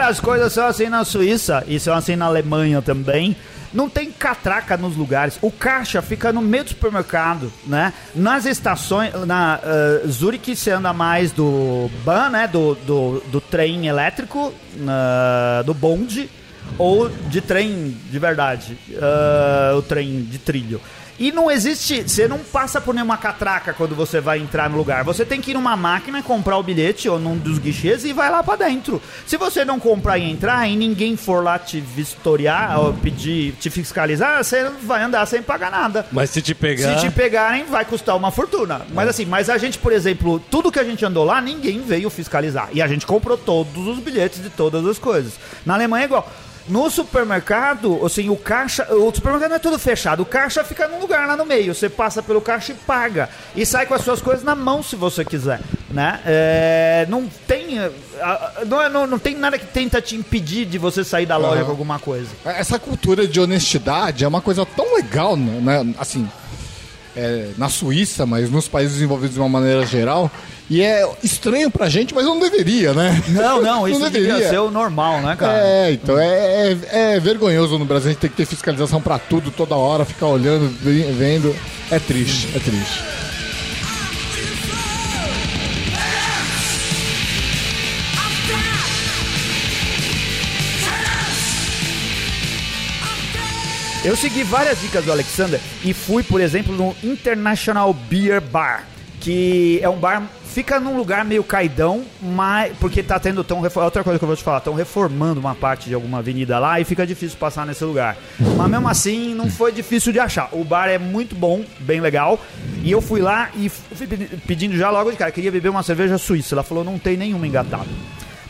[0.08, 3.36] As coisas são assim na Suíça e são assim na Alemanha também.
[3.74, 5.38] Não tem catraca nos lugares.
[5.42, 7.92] O caixa fica no meio do supermercado, né?
[8.14, 9.60] Nas estações, na
[10.02, 12.48] uh, Zurique você anda mais do ban, né?
[12.48, 16.30] Do, do, do trem elétrico, na- do bonde
[16.78, 20.80] ou de trem de verdade, ah, o trem de trilho.
[21.18, 25.02] E não existe, você não passa por nenhuma catraca quando você vai entrar no lugar.
[25.02, 28.30] Você tem que ir numa máquina, comprar o bilhete ou num dos guichês e vai
[28.30, 29.02] lá pra dentro.
[29.26, 33.68] Se você não comprar e entrar e ninguém for lá te vistoriar ou pedir, te
[33.68, 36.06] fiscalizar, você vai andar sem pagar nada.
[36.12, 36.94] Mas se te pegar.
[36.94, 38.82] Se te pegarem, vai custar uma fortuna.
[38.94, 42.08] Mas assim, mas a gente, por exemplo, tudo que a gente andou lá, ninguém veio
[42.10, 42.68] fiscalizar.
[42.72, 45.34] E a gente comprou todos os bilhetes de todas as coisas.
[45.66, 46.30] Na Alemanha é igual.
[46.68, 48.86] No supermercado, assim, o caixa.
[48.94, 50.22] O supermercado não é tudo fechado.
[50.22, 51.74] O caixa fica num lugar lá no meio.
[51.74, 53.28] Você passa pelo caixa e paga.
[53.56, 55.60] E sai com as suas coisas na mão se você quiser.
[55.90, 56.20] Né?
[56.26, 57.78] É, não tem.
[58.66, 61.56] Não, é- não, não tem nada que tenta te impedir de você sair da loja
[61.56, 61.64] Aham.
[61.64, 62.28] com alguma coisa.
[62.44, 65.94] Essa cultura de honestidade é uma coisa tão legal, né?
[65.98, 66.28] Assim,
[67.16, 70.30] é, na Suíça, mas nos países desenvolvidos de uma maneira geral.
[70.70, 73.22] E é estranho pra gente, mas não deveria, né?
[73.28, 74.48] Não, não, isso devia deveria.
[74.50, 75.58] ser o normal, né, cara?
[75.66, 79.18] É, então é, é, é vergonhoso no Brasil a gente ter que ter fiscalização pra
[79.18, 81.56] tudo, toda hora, ficar olhando, ve- vendo.
[81.90, 83.02] É triste, é triste.
[94.04, 98.84] Eu segui várias dicas do Alexander e fui, por exemplo, no International Beer Bar,
[99.20, 104.02] que é um bar fica num lugar meio caidão, mas porque tá tendo tão outra
[104.02, 106.84] coisa que eu vou te falar, estão reformando uma parte de alguma avenida lá e
[106.84, 108.16] fica difícil passar nesse lugar.
[108.56, 110.48] Mas mesmo assim, não foi difícil de achar.
[110.52, 112.40] O bar é muito bom, bem legal,
[112.82, 115.82] e eu fui lá e fui pedi- pedindo já logo de cara, queria beber uma
[115.82, 116.54] cerveja suíça.
[116.54, 117.86] Ela falou não tem nenhuma engatada.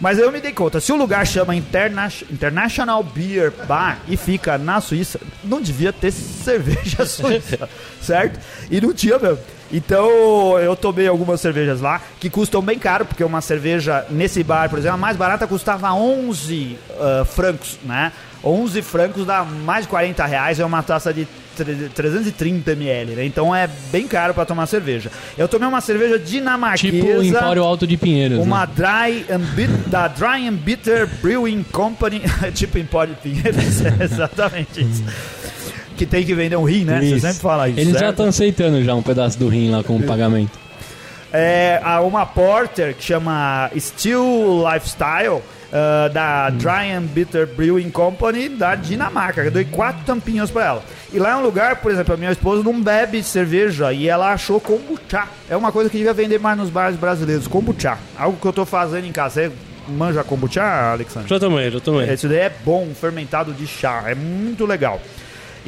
[0.00, 4.57] Mas eu me dei conta, se o lugar chama Interna International Beer Bar e fica
[4.57, 7.68] na Suíça, não devia ter cerveja suíça,
[8.00, 8.38] certo?
[8.70, 9.38] E não tinha mesmo.
[9.72, 14.68] Então eu tomei algumas cervejas lá que custam bem caro, porque uma cerveja nesse bar,
[14.70, 18.12] por exemplo, a mais barata custava 11 ah, francos, né?
[18.42, 21.26] 11 francos dá mais de 40 reais, é uma taça de
[21.57, 23.24] tre- 330 ml, né?
[23.24, 25.11] Então é bem caro pra tomar cerveja.
[25.37, 26.92] Eu tomei uma cerveja dinamarquesa.
[26.96, 28.38] Tipo Empório Alto de Pinheiros.
[28.38, 28.72] Uma né?
[28.74, 32.22] Dry and Bit- da Dry and Bitter Brewing Company,
[32.54, 35.04] tipo Empório de Pinheiros, é exatamente isso.
[35.98, 37.00] Que tem que vender um rim, né?
[37.00, 37.26] Você Isso.
[37.26, 37.80] sempre fala isso.
[37.80, 38.11] Eles já certo?
[38.12, 40.58] estão aceitando já um pedaço do rim lá como pagamento.
[41.32, 45.42] É, há uma porter que chama Steel Lifestyle.
[45.72, 49.42] ah, da Dry and Bitter Brewing Company da Dinamarca.
[49.42, 50.82] Eu dei quatro tampinhas pra ela.
[51.12, 54.32] E lá é um lugar, por exemplo, a minha esposa não bebe cerveja e ela
[54.32, 55.24] achou kombucha.
[55.48, 57.98] É uma coisa que devia vender mais nos bares brasileiros, kombucha.
[58.16, 59.42] Algo que eu tô fazendo em casa.
[59.42, 59.52] Você
[59.88, 61.28] manja kombucha, Alexandre?
[61.28, 62.08] Já tomei, já tomei.
[62.11, 65.00] Esse daí é bom, fermentado de chá, é muito legal.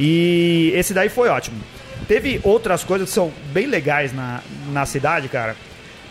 [0.03, 1.61] E esse daí foi ótimo.
[2.09, 4.41] Teve outras coisas que são bem legais na,
[4.73, 5.55] na cidade, cara.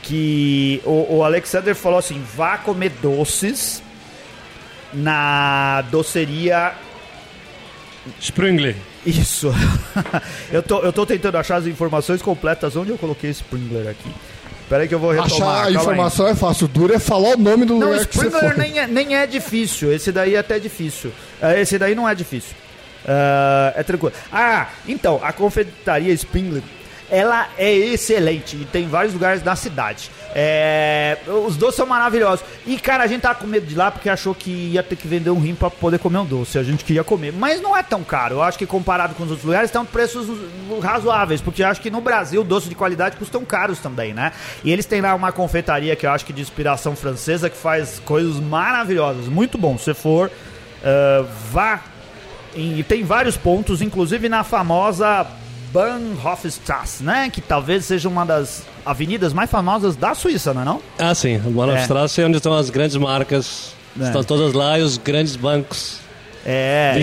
[0.04, 3.82] Que o, o Alexander falou assim: vá comer doces
[4.94, 6.74] na doceria.
[8.22, 8.76] Springly.
[9.06, 9.52] Isso.
[10.52, 14.10] eu, tô, eu tô tentando achar as informações completas onde eu coloquei Springler aqui.
[14.70, 15.32] Peraí que eu vou retomar.
[15.32, 15.76] Achar a calma aí.
[15.76, 18.56] informação é fácil, o duro é falar o nome do Não, lugar que você Springler
[18.56, 18.64] foi.
[18.64, 19.92] nem é, nem é difícil.
[19.92, 21.12] Esse daí é até difícil.
[21.42, 22.56] É, Esse daí não é difícil.
[23.08, 24.14] Ah, é tranquilo.
[24.32, 26.64] Ah, então, a confeitaria Springler
[27.12, 30.12] ela é excelente e tem vários lugares da cidade.
[30.36, 32.46] É, os doces são maravilhosos.
[32.66, 35.08] E, cara, a gente tava com medo de lá porque achou que ia ter que
[35.08, 36.60] vender um rim pra poder comer um doce.
[36.60, 37.34] A gente queria comer.
[37.34, 38.36] Mas não é tão caro.
[38.36, 40.28] Eu acho que comparado com os outros lugares, estão preços
[40.82, 41.42] razoáveis.
[41.42, 44.32] Porque eu acho que no Brasil, doces de qualidade custam caros também, né?
[44.64, 48.00] E eles têm lá uma confeitaria que eu acho que de inspiração francesa que faz
[48.06, 49.26] coisas maravilhosas.
[49.26, 49.78] Muito bom.
[49.78, 51.82] Se for, uh, vá.
[52.60, 55.26] E tem vários pontos, inclusive na famosa
[55.72, 57.30] Bahnhofstrasse, né?
[57.32, 60.82] Que talvez seja uma das avenidas mais famosas da Suíça, não é não?
[60.98, 61.38] Ah, sim.
[61.40, 62.24] Bahnhofstrasse é.
[62.24, 63.74] é onde estão as grandes marcas.
[64.00, 64.04] É.
[64.04, 66.00] Estão todas lá e os grandes bancos.
[66.46, 66.94] É.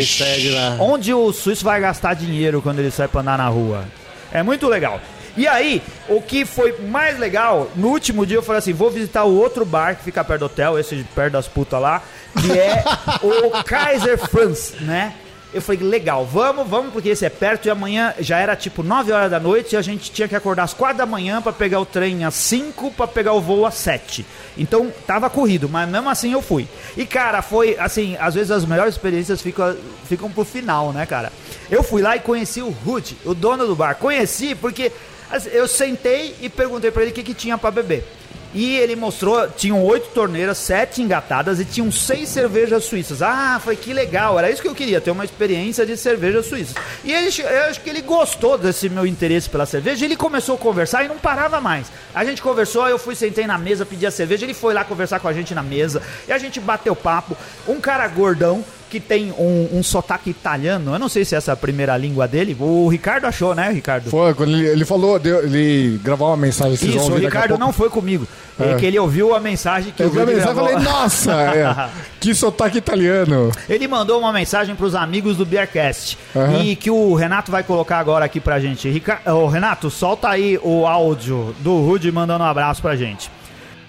[0.51, 0.77] lá.
[0.81, 3.85] Onde o suíço vai gastar dinheiro quando ele sai pra andar na rua.
[4.33, 5.01] É muito legal.
[5.37, 9.25] E aí, o que foi mais legal, no último dia eu falei assim: vou visitar
[9.25, 12.03] o outro bar que fica perto do hotel, esse perto das putas lá,
[12.41, 12.83] que é
[13.23, 15.13] o Kaiser Franz, né?
[15.57, 19.11] Eu falei, legal, vamos, vamos, porque esse é perto e amanhã já era tipo 9
[19.11, 21.81] horas da noite e a gente tinha que acordar às 4 da manhã para pegar
[21.81, 24.27] o trem às 5 para pegar o voo às 7.
[24.59, 26.69] Então tava corrido, mas mesmo assim eu fui.
[26.95, 29.75] E cara, foi assim, às vezes as melhores experiências ficam,
[30.07, 31.33] ficam pro final, né, cara?
[31.71, 33.95] Eu fui lá e conheci o Ruth, o dono do bar.
[33.95, 34.93] Conheci porque
[35.31, 38.05] assim, eu sentei e perguntei para ele o que, que tinha para beber.
[38.55, 43.23] E ele mostrou, tinham oito torneiras, sete engatadas e tinham seis cervejas suíças.
[43.23, 46.75] Ah, foi que legal, era isso que eu queria, ter uma experiência de cervejas suíças.
[47.05, 50.59] E ele, eu acho que ele gostou desse meu interesse pela cerveja, ele começou a
[50.59, 51.89] conversar e não parava mais.
[52.15, 55.21] A gente conversou, eu fui, sentei na mesa, pedi a cerveja, ele foi lá conversar
[55.21, 57.37] com a gente na mesa, e a gente bateu papo.
[57.69, 60.93] Um cara gordão, que tem um, um sotaque italiano.
[60.95, 62.57] Eu não sei se essa é a primeira língua dele.
[62.59, 64.11] O Ricardo achou, né, Ricardo?
[64.11, 66.75] Foi, quando ele, ele falou, deu, ele gravou uma mensagem.
[66.75, 68.27] Isso, o Ricardo não foi comigo.
[68.59, 68.73] É.
[68.73, 68.75] é.
[68.77, 72.35] que ele ouviu a mensagem que eu vi a mensagem e falei, nossa, é, que
[72.35, 73.53] sotaque italiano.
[73.69, 76.63] Ele mandou uma mensagem para os amigos do Beercast uhum.
[76.63, 78.89] e que o Renato vai colocar agora aqui pra gente.
[78.89, 79.21] Rica...
[79.27, 83.31] Oh, Renato, solta aí o áudio do Rudy mandando um abraço pra gente.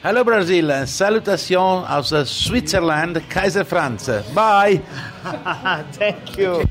[0.03, 4.07] Hello Brasil, salutação aus Switzerland, Kaiser Franz.
[4.31, 4.81] Bye.
[5.97, 6.63] Thank you.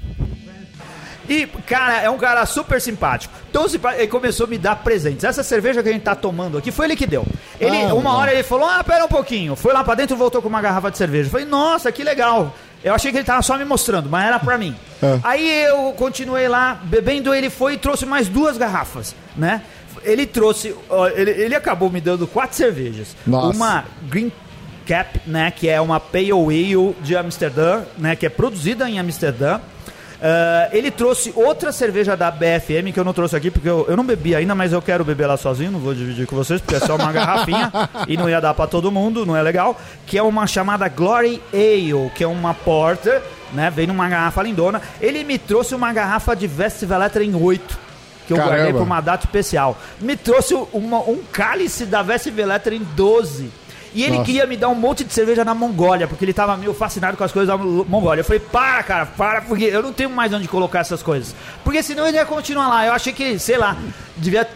[1.29, 3.35] E, cara, é um cara super simpático.
[3.51, 5.25] Então ele começou a me dar presentes.
[5.25, 7.27] Essa cerveja que a gente tá tomando aqui foi ele que deu.
[7.61, 9.57] Ele, ah, uma hora ele falou: Ah, pera um pouquinho.
[9.57, 11.27] Foi lá pra dentro e voltou com uma garrafa de cerveja.
[11.27, 12.55] Eu falei, nossa, que legal.
[12.85, 14.77] Eu achei que ele tava só me mostrando, mas era pra mim.
[15.03, 15.19] É.
[15.25, 19.62] Aí eu continuei lá, bebendo, ele foi e trouxe mais duas garrafas, né?
[20.07, 20.75] Ele trouxe.
[21.14, 23.16] Ele, ele acabou me dando quatro cervejas.
[23.27, 23.55] Nossa.
[23.57, 24.33] Uma Green
[24.87, 25.51] Cap, né?
[25.51, 28.16] Que é uma Pale Ale de Amsterdã, né?
[28.16, 29.61] Que é produzida em Amsterdã.
[30.16, 33.95] Uh, ele trouxe outra cerveja da BFM que eu não trouxe aqui porque eu, eu
[33.95, 36.75] não bebi ainda, mas eu quero beber lá sozinho, não vou dividir com vocês porque
[36.75, 37.71] é só uma garrafinha
[38.09, 39.79] e não ia dar para todo mundo, não é legal.
[40.07, 43.21] Que é uma chamada Glory Ale, que é uma porter,
[43.53, 43.71] né?
[43.71, 44.81] Vem numa garrafa lindona.
[45.03, 47.86] Ele me trouxe uma garrafa de Westvleteren 8
[48.27, 48.55] que eu Caramba.
[48.57, 49.79] guardei para uma data especial.
[50.01, 53.51] Me trouxe uma, um cálice da Vestveletra em 12.
[53.97, 54.25] E ele Nossa.
[54.27, 57.25] queria me dar um monte de cerveja na Mongólia, porque ele tava meio fascinado com
[57.25, 58.21] as coisas da Mongólia.
[58.21, 61.35] Eu falei, para, cara, para, porque eu não tenho mais onde colocar essas coisas.
[61.65, 62.85] Porque senão ele ia continuar lá.
[62.85, 63.75] Eu achei que, sei lá,
[64.15, 64.47] devia.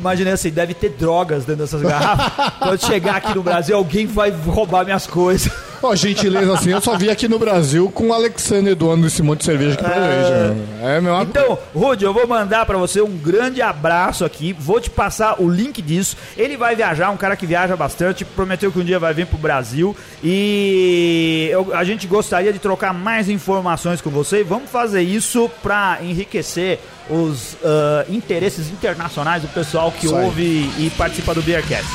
[0.00, 2.54] Imaginei assim, deve ter drogas dentro dessas garrafas.
[2.58, 5.48] Quando chegar aqui no Brasil, alguém vai roubar minhas coisas.
[5.80, 9.22] Ó, oh, gentileza assim, eu só vi aqui no Brasil com o Alexander doando esse
[9.22, 10.96] monte de cerveja aqui pra é...
[10.96, 14.52] É, meu Então, Rudy, eu vou mandar para você um grande abraço aqui.
[14.52, 16.16] Vou te passar o link disso.
[16.36, 18.24] Ele vai viajar, um cara que viaja bastante.
[18.24, 19.94] Prometeu que um dia vai vir pro Brasil.
[20.24, 24.42] E eu, a gente gostaria de trocar mais informações com você.
[24.42, 31.34] Vamos fazer isso para enriquecer os uh, interesses internacionais do pessoal que ouve e participa
[31.34, 31.86] do Beercast.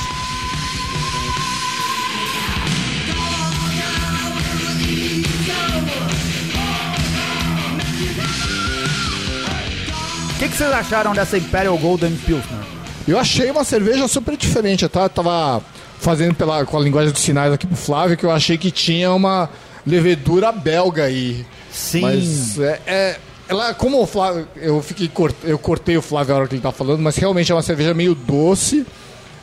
[10.35, 12.59] O que, que, vocês acharam dessa Imperial Golden Pilsner?
[13.07, 14.83] Eu achei uma cerveja super diferente.
[14.83, 15.61] Eu tava
[16.03, 19.11] fazendo pela, com a linguagem dos sinais aqui pro Flávio que eu achei que tinha
[19.11, 19.49] uma
[19.85, 21.45] levedura belga aí.
[21.71, 22.01] Sim.
[22.01, 25.09] Mas é, é ela, como o Flávio, eu fiquei
[25.43, 27.93] eu cortei o Flávio a hora que ele tá falando, mas realmente é uma cerveja
[27.93, 28.85] meio doce.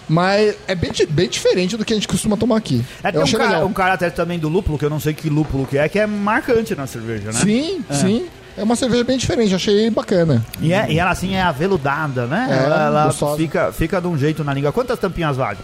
[0.08, 2.84] Mas é bem, bem diferente do que a gente costuma tomar aqui.
[3.00, 5.64] É, tem um, cara, um caráter também do lúpulo, que eu não sei que lúpulo
[5.64, 7.38] que é, que é marcante na cerveja, né?
[7.40, 7.94] Sim, é.
[7.94, 8.26] sim.
[8.56, 10.44] É uma cerveja bem diferente, achei bacana.
[10.60, 12.48] E, é, e ela assim é aveludada, né?
[12.50, 14.72] É, ela, ela fica, fica de um jeito na língua.
[14.72, 15.58] Quantas tampinhas vale?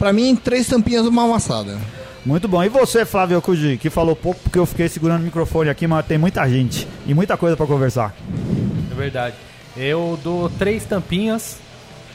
[0.00, 1.78] Pra mim, três tampinhas uma amassada.
[2.24, 2.64] Muito bom.
[2.64, 6.06] E você, Flávio Cuji, que falou pouco porque eu fiquei segurando o microfone aqui, mas
[6.06, 8.14] tem muita gente e muita coisa para conversar.
[8.90, 9.36] É verdade.
[9.76, 11.58] Eu dou três tampinhas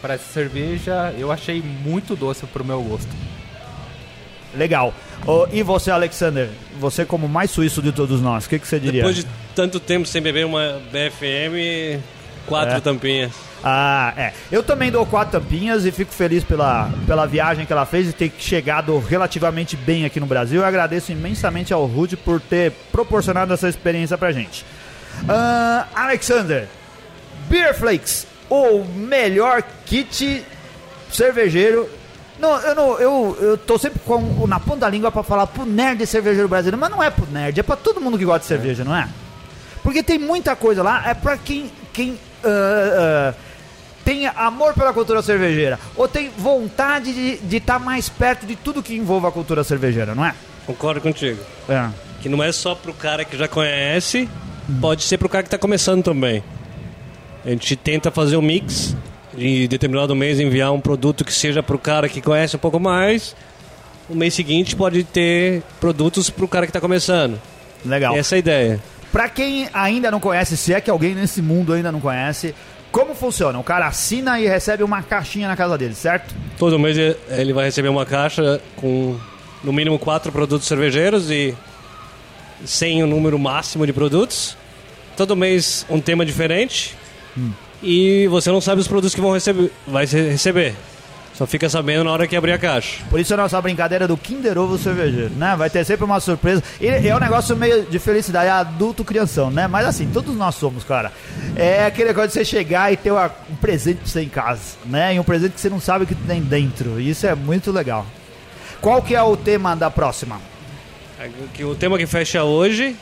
[0.01, 1.13] para essa cerveja.
[1.15, 3.09] Eu achei muito doce pro meu gosto.
[4.57, 4.91] Legal.
[5.27, 6.49] Oh, e você, Alexander?
[6.79, 9.01] Você como mais suíço de todos nós, o que, que você diria?
[9.01, 12.01] Depois de tanto tempo sem beber uma BFM,
[12.45, 12.79] Quatro É.
[12.79, 13.31] tampinhas.
[13.63, 14.33] Ah, é.
[14.51, 18.13] Eu também dou quatro tampinhas e fico feliz pela, pela viagem que ela fez e
[18.13, 20.61] ter chegado relativamente bem aqui no Brasil.
[20.61, 24.63] Eu agradeço imensamente ao Rude por ter proporcionado essa experiência pra gente.
[25.27, 26.67] Ah, Alexander,
[27.49, 30.45] Beer Flakes, o melhor kit
[31.11, 31.89] cervejeiro.
[32.37, 35.65] Não, eu, não, eu, eu tô sempre com na ponta da língua pra falar pro
[35.65, 38.45] nerd cervejeiro brasileiro, mas não é pro nerd, é pra todo mundo que gosta de
[38.45, 39.07] cerveja, não é?
[39.81, 43.33] Porque tem muita coisa lá, é pra quem, quem ah, ah,
[44.03, 48.95] tem amor pela cultura cervejeira, ou tem vontade de estar mais perto de tudo que
[48.95, 50.33] envolva a cultura cervejeira, não é?
[50.65, 51.39] Concordo contigo.
[51.67, 51.89] É.
[52.21, 54.29] Que não é só pro cara que já conhece,
[54.79, 56.43] pode ser pro cara que tá começando também.
[57.45, 58.95] A gente tenta fazer um mix
[59.37, 63.35] de determinado mês enviar um produto que seja pro cara que conhece um pouco mais.
[64.09, 67.39] No mês seguinte pode ter produtos pro cara que tá começando.
[67.85, 68.15] Legal.
[68.15, 68.79] Essa é a ideia.
[69.11, 72.53] Pra quem ainda não conhece, se é que alguém nesse mundo ainda não conhece,
[72.91, 73.59] como funciona?
[73.59, 76.33] O cara assina e recebe uma caixinha na casa dele, certo?
[76.57, 76.97] Todo mês
[77.29, 79.17] ele vai receber uma caixa com
[79.63, 81.55] no mínimo quatro produtos cervejeiros e
[82.63, 84.55] sem o número máximo de produtos.
[85.17, 86.95] Todo mês um tema diferente.
[87.83, 90.75] E você não sabe os produtos que vão receber, vai receber.
[91.37, 93.03] Só fica sabendo na hora que abrir a caixa.
[93.09, 95.53] Por isso a nossa brincadeira do Kinder Ovo cervejeiro, né?
[95.57, 96.63] Vai ter sempre uma surpresa.
[96.79, 99.67] E é um negócio meio de felicidade, é adulto crianção, né?
[99.67, 101.11] Mas assim, todos nós somos, cara.
[101.55, 104.61] É aquele negócio de você chegar e ter uma- um presente pra você em casa,
[104.85, 105.13] né?
[105.15, 107.01] E um presente que você não sabe o que tem dentro.
[107.01, 108.05] E isso é muito legal.
[108.79, 110.39] Qual que é o tema da próxima?
[111.53, 112.95] Que o tema que fecha hoje.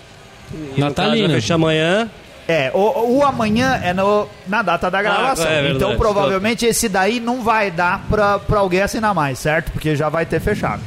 [0.77, 1.27] Natalina.
[1.27, 2.09] vai fechar amanhã.
[2.47, 5.45] É, o, o amanhã é no, na data da gravação.
[5.45, 5.75] é verdade.
[5.77, 9.71] então provavelmente esse daí não vai dar pra, pra alguém assinar mais, certo?
[9.71, 10.81] Porque já vai ter fechado.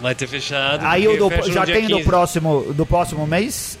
[0.00, 0.84] Vai ter fechado.
[0.86, 2.04] Aí o porque do- fecha já tem do 15.
[2.08, 3.78] próximo, do próximo mês?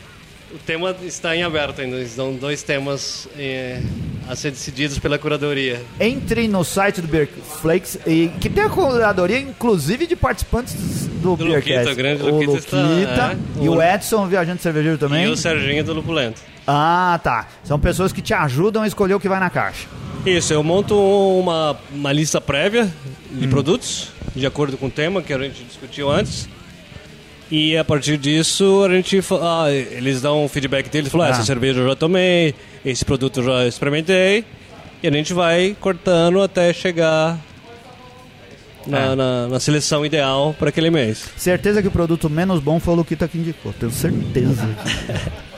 [0.52, 2.04] O tema está em aberto ainda.
[2.06, 3.80] São dois temas eh,
[4.28, 5.80] a ser decididos pela curadoria.
[5.98, 7.26] Entre no site do Beer
[7.62, 10.74] Flakes, e, que tem a curadoria, inclusive, de participantes
[11.22, 11.70] do, Do Beercast.
[11.72, 15.24] Luquita, o grande o Luquita está- Luquita é, e o- o Edson, viajante cervejeiro também.
[15.24, 16.42] E o Serginho do Lupulento.
[16.66, 17.48] Ah, tá.
[17.64, 19.86] São pessoas que te ajudam a escolher o que vai na caixa.
[20.24, 22.84] Isso, eu monto uma, uma lista prévia
[23.32, 23.38] Hum.
[23.40, 26.48] de produtos, de acordo com o tema que a gente discutiu antes.
[27.50, 31.32] E a partir disso, a gente ah, eles dão um feedback deles, falam, ah, Ah.
[31.32, 32.54] essa cerveja eu já tomei,
[32.84, 34.44] esse produto eu já experimentei.
[35.02, 37.36] E a gente vai cortando até chegar
[38.86, 39.14] na, É.
[39.16, 41.24] na, na seleção ideal para aquele mês.
[41.36, 43.72] Certeza que o produto menos bom foi o Luquita que indicou.
[43.72, 44.68] Tenho certeza.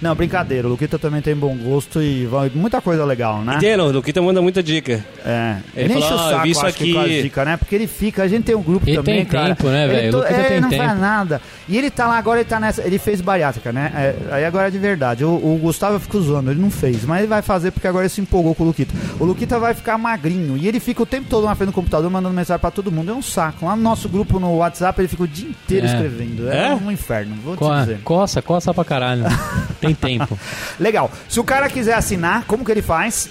[0.00, 0.66] Não, brincadeira.
[0.66, 3.56] O Luquita também tem bom gosto e vai muita coisa legal, né?
[3.56, 3.86] Entendeu?
[3.86, 5.04] O Luquita manda muita dica.
[5.24, 5.56] É.
[5.74, 7.56] Ele Ele enche o "Ah, saco, isso acho que com aqui." as dicas, né?
[7.56, 9.54] Porque ele fica, a gente tem um grupo Ele também, tem cara.
[9.54, 10.10] tempo, né, Ele velho?
[10.12, 10.84] to- Luquita é, tem não tempo.
[10.84, 11.40] faz nada.
[11.68, 12.82] E ele tá lá, agora ele tá nessa.
[12.82, 13.90] Ele fez bariátrica, né?
[13.94, 15.24] É, aí agora é de verdade.
[15.24, 18.04] O, o Gustavo eu fico zoando, ele não fez, mas ele vai fazer porque agora
[18.04, 18.94] ele se empolgou com o Luquita.
[19.18, 22.10] O Luquita vai ficar magrinho e ele fica o tempo todo na frente do computador
[22.10, 23.10] mandando mensagem pra todo mundo.
[23.10, 23.66] É um saco.
[23.66, 25.90] Lá no nosso grupo no WhatsApp ele fica o dia inteiro É.
[25.90, 26.48] escrevendo.
[26.48, 26.74] É, É?
[26.74, 27.98] um inferno, vou te Co dizer.
[28.04, 29.24] coça, coça pra caralho.
[29.94, 30.38] Tem tempo.
[30.78, 31.10] Legal.
[31.28, 33.28] Se o cara quiser assinar, como que ele faz?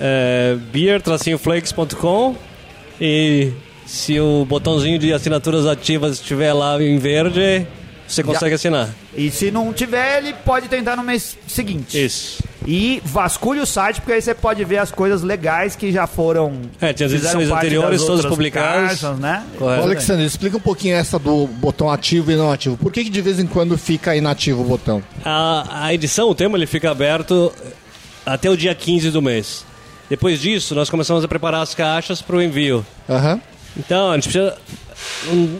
[0.00, 2.36] é, beer-flakes.com
[3.00, 3.52] e
[3.86, 7.66] se o botãozinho de assinaturas ativas estiver lá em verde,
[8.06, 8.90] você consegue assinar.
[9.16, 12.02] E se não tiver, ele pode tentar no mês seguinte.
[12.02, 12.42] Isso.
[12.66, 16.62] E vasculhe o site, porque aí você pode ver as coisas legais que já foram.
[16.80, 19.00] É, tinha as edições anteriores, das todas publicadas.
[19.00, 19.44] caixas, né?
[19.60, 19.68] Ô.
[19.68, 22.76] Alexandre, explica um pouquinho essa do botão ativo e não ativo.
[22.76, 25.02] Por que, que de vez em quando fica inativo o botão?
[25.24, 27.52] A, a edição, o tema, ele fica aberto
[28.24, 29.64] até o dia 15 do mês.
[30.08, 32.84] Depois disso, nós começamos a preparar as caixas para o envio.
[33.08, 33.40] Aham.
[33.76, 34.56] Então, a gente precisa
[35.28, 35.58] um,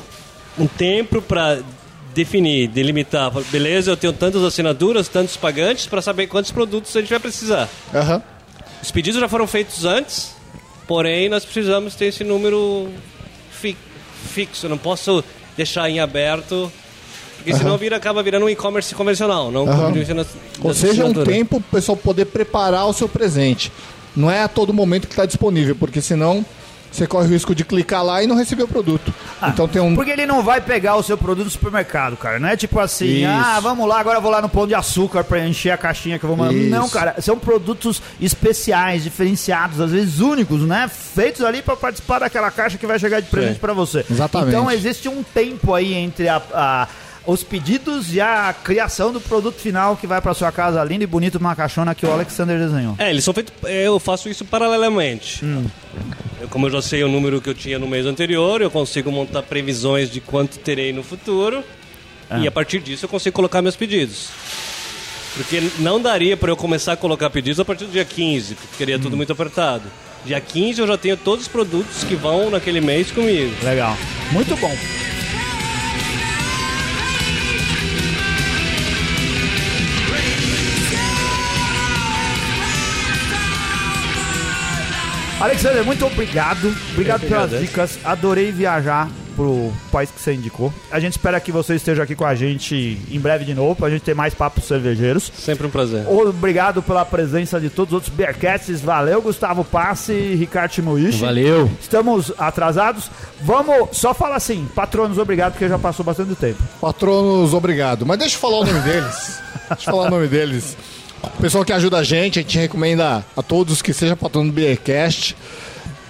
[0.61, 1.59] um tempo para
[2.15, 3.31] definir, delimitar.
[3.51, 7.69] Beleza, eu tenho tantas assinaturas, tantos pagantes, para saber quantos produtos a gente vai precisar.
[7.93, 8.23] Aham.
[8.83, 10.35] Os pedidos já foram feitos antes,
[10.87, 12.89] porém nós precisamos ter esse número
[13.51, 13.77] fi-
[14.33, 14.69] fixo.
[14.69, 15.25] Não posso
[15.57, 16.71] deixar em aberto,
[17.37, 19.51] porque senão vira, acaba virando um e-commerce convencional.
[19.51, 20.27] Não convencional
[20.63, 23.73] Ou seja, um tempo para o pessoal poder preparar o seu presente.
[24.15, 26.45] Não é a todo momento que está disponível, porque senão
[26.95, 29.13] você corre o risco de clicar lá e não receber o produto.
[29.49, 29.95] então tem um.
[29.95, 32.39] Porque ele não vai pegar o seu produto no supermercado, cara.
[32.39, 33.27] Não é tipo assim, Isso.
[33.29, 36.19] ah, vamos lá, agora eu vou lá no pão de açúcar pra encher a caixinha
[36.19, 36.55] que eu vou mandar.
[36.55, 36.71] Isso.
[36.71, 40.89] Não, cara, são produtos especiais, diferenciados, às vezes únicos, né?
[40.89, 44.05] Feitos ali pra participar daquela caixa que vai chegar de presente pra você.
[44.11, 44.51] Exatamente.
[44.51, 46.89] Então existe um tempo aí entre a- a-
[47.27, 51.07] os pedidos e a criação do produto final que vai pra sua casa linda e
[51.07, 52.95] bonito numa caixona que o Alexander desenhou.
[52.99, 53.53] É, eles são feitos.
[53.65, 55.45] Eu faço isso paralelamente.
[55.45, 55.65] Hum.
[56.41, 59.11] Eu, como eu já sei o número que eu tinha no mês anterior, eu consigo
[59.11, 61.65] montar previsões de quanto terei no futuro.
[62.29, 62.39] Ah.
[62.39, 64.29] E a partir disso eu consigo colocar meus pedidos.
[65.35, 68.77] Porque não daria para eu começar a colocar pedidos a partir do dia 15, porque
[68.77, 69.85] seria tudo muito apertado.
[70.25, 73.53] Dia 15 eu já tenho todos os produtos que vão naquele mês comigo.
[73.63, 73.97] Legal.
[74.31, 74.75] Muito bom.
[85.45, 86.75] Alexander, muito obrigado.
[86.93, 87.67] Obrigado pelas agradeço.
[87.67, 87.99] dicas.
[88.03, 90.73] Adorei viajar pro país que você indicou.
[90.91, 93.91] A gente espera que você esteja aqui com a gente em breve de novo, pra
[93.91, 95.31] gente ter mais papos cervejeiros.
[95.37, 96.09] Sempre um prazer.
[96.09, 98.81] Obrigado pela presença de todos os outros Bearcats.
[98.81, 101.19] Valeu, Gustavo Passe e Ricardo Timoishi.
[101.19, 101.71] Valeu.
[101.79, 103.11] Estamos atrasados.
[103.43, 106.63] Vamos, só fala assim, patronos, obrigado, porque já passou bastante tempo.
[106.81, 108.07] Patronos, obrigado.
[108.07, 109.45] Mas deixa eu falar o nome deles.
[109.69, 110.77] Deixa eu falar o nome deles.
[111.39, 114.55] O pessoal que ajuda a gente, a gente recomenda a todos que seja patrono do
[114.55, 115.37] Beercast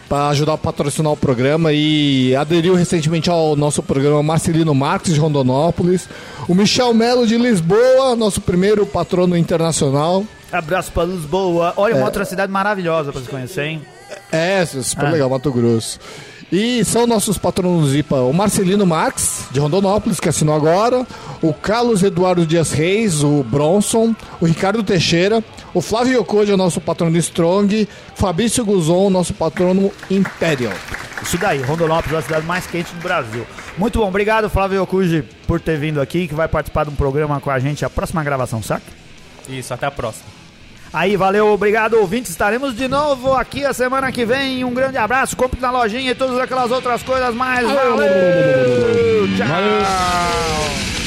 [0.09, 5.21] para ajudar a patrocinar o programa e aderiu recentemente ao nosso programa Marcelino Marques de
[5.21, 6.09] Rondonópolis,
[6.49, 10.25] o Michel Melo de Lisboa, nosso primeiro patrono internacional.
[10.53, 11.73] Abraço pra Lisboa.
[11.77, 13.83] Olha, uma outra cidade maravilhosa pra se conhecer, hein?
[14.31, 15.11] É, super Ah.
[15.11, 15.99] legal, Mato Grosso.
[16.53, 21.07] E são nossos patronos IPA, o Marcelino Marques, de Rondonópolis, que assinou agora,
[21.42, 25.42] o Carlos Eduardo Dias Reis, o Bronson, o Ricardo Teixeira,
[25.72, 30.74] o Flávio Yokoji, é o nosso patrono Strong, Fabrício Guzon, nosso patrono Imperial.
[31.22, 33.47] Isso daí, Rondonópolis, a cidade mais quente do Brasil.
[33.76, 37.40] Muito bom, obrigado, Flávio Yokuji, por ter vindo aqui, que vai participar de um programa
[37.40, 38.84] com a gente, a próxima gravação, saca?
[39.49, 40.43] Isso, até a próxima.
[40.95, 42.30] Aí, valeu, obrigado, ouvintes.
[42.30, 44.64] Estaremos de novo aqui a semana que vem.
[44.64, 47.66] Um grande abraço, compre na lojinha e todas aquelas outras coisas mais.
[47.66, 49.26] Valeu!
[49.36, 51.03] Tchau!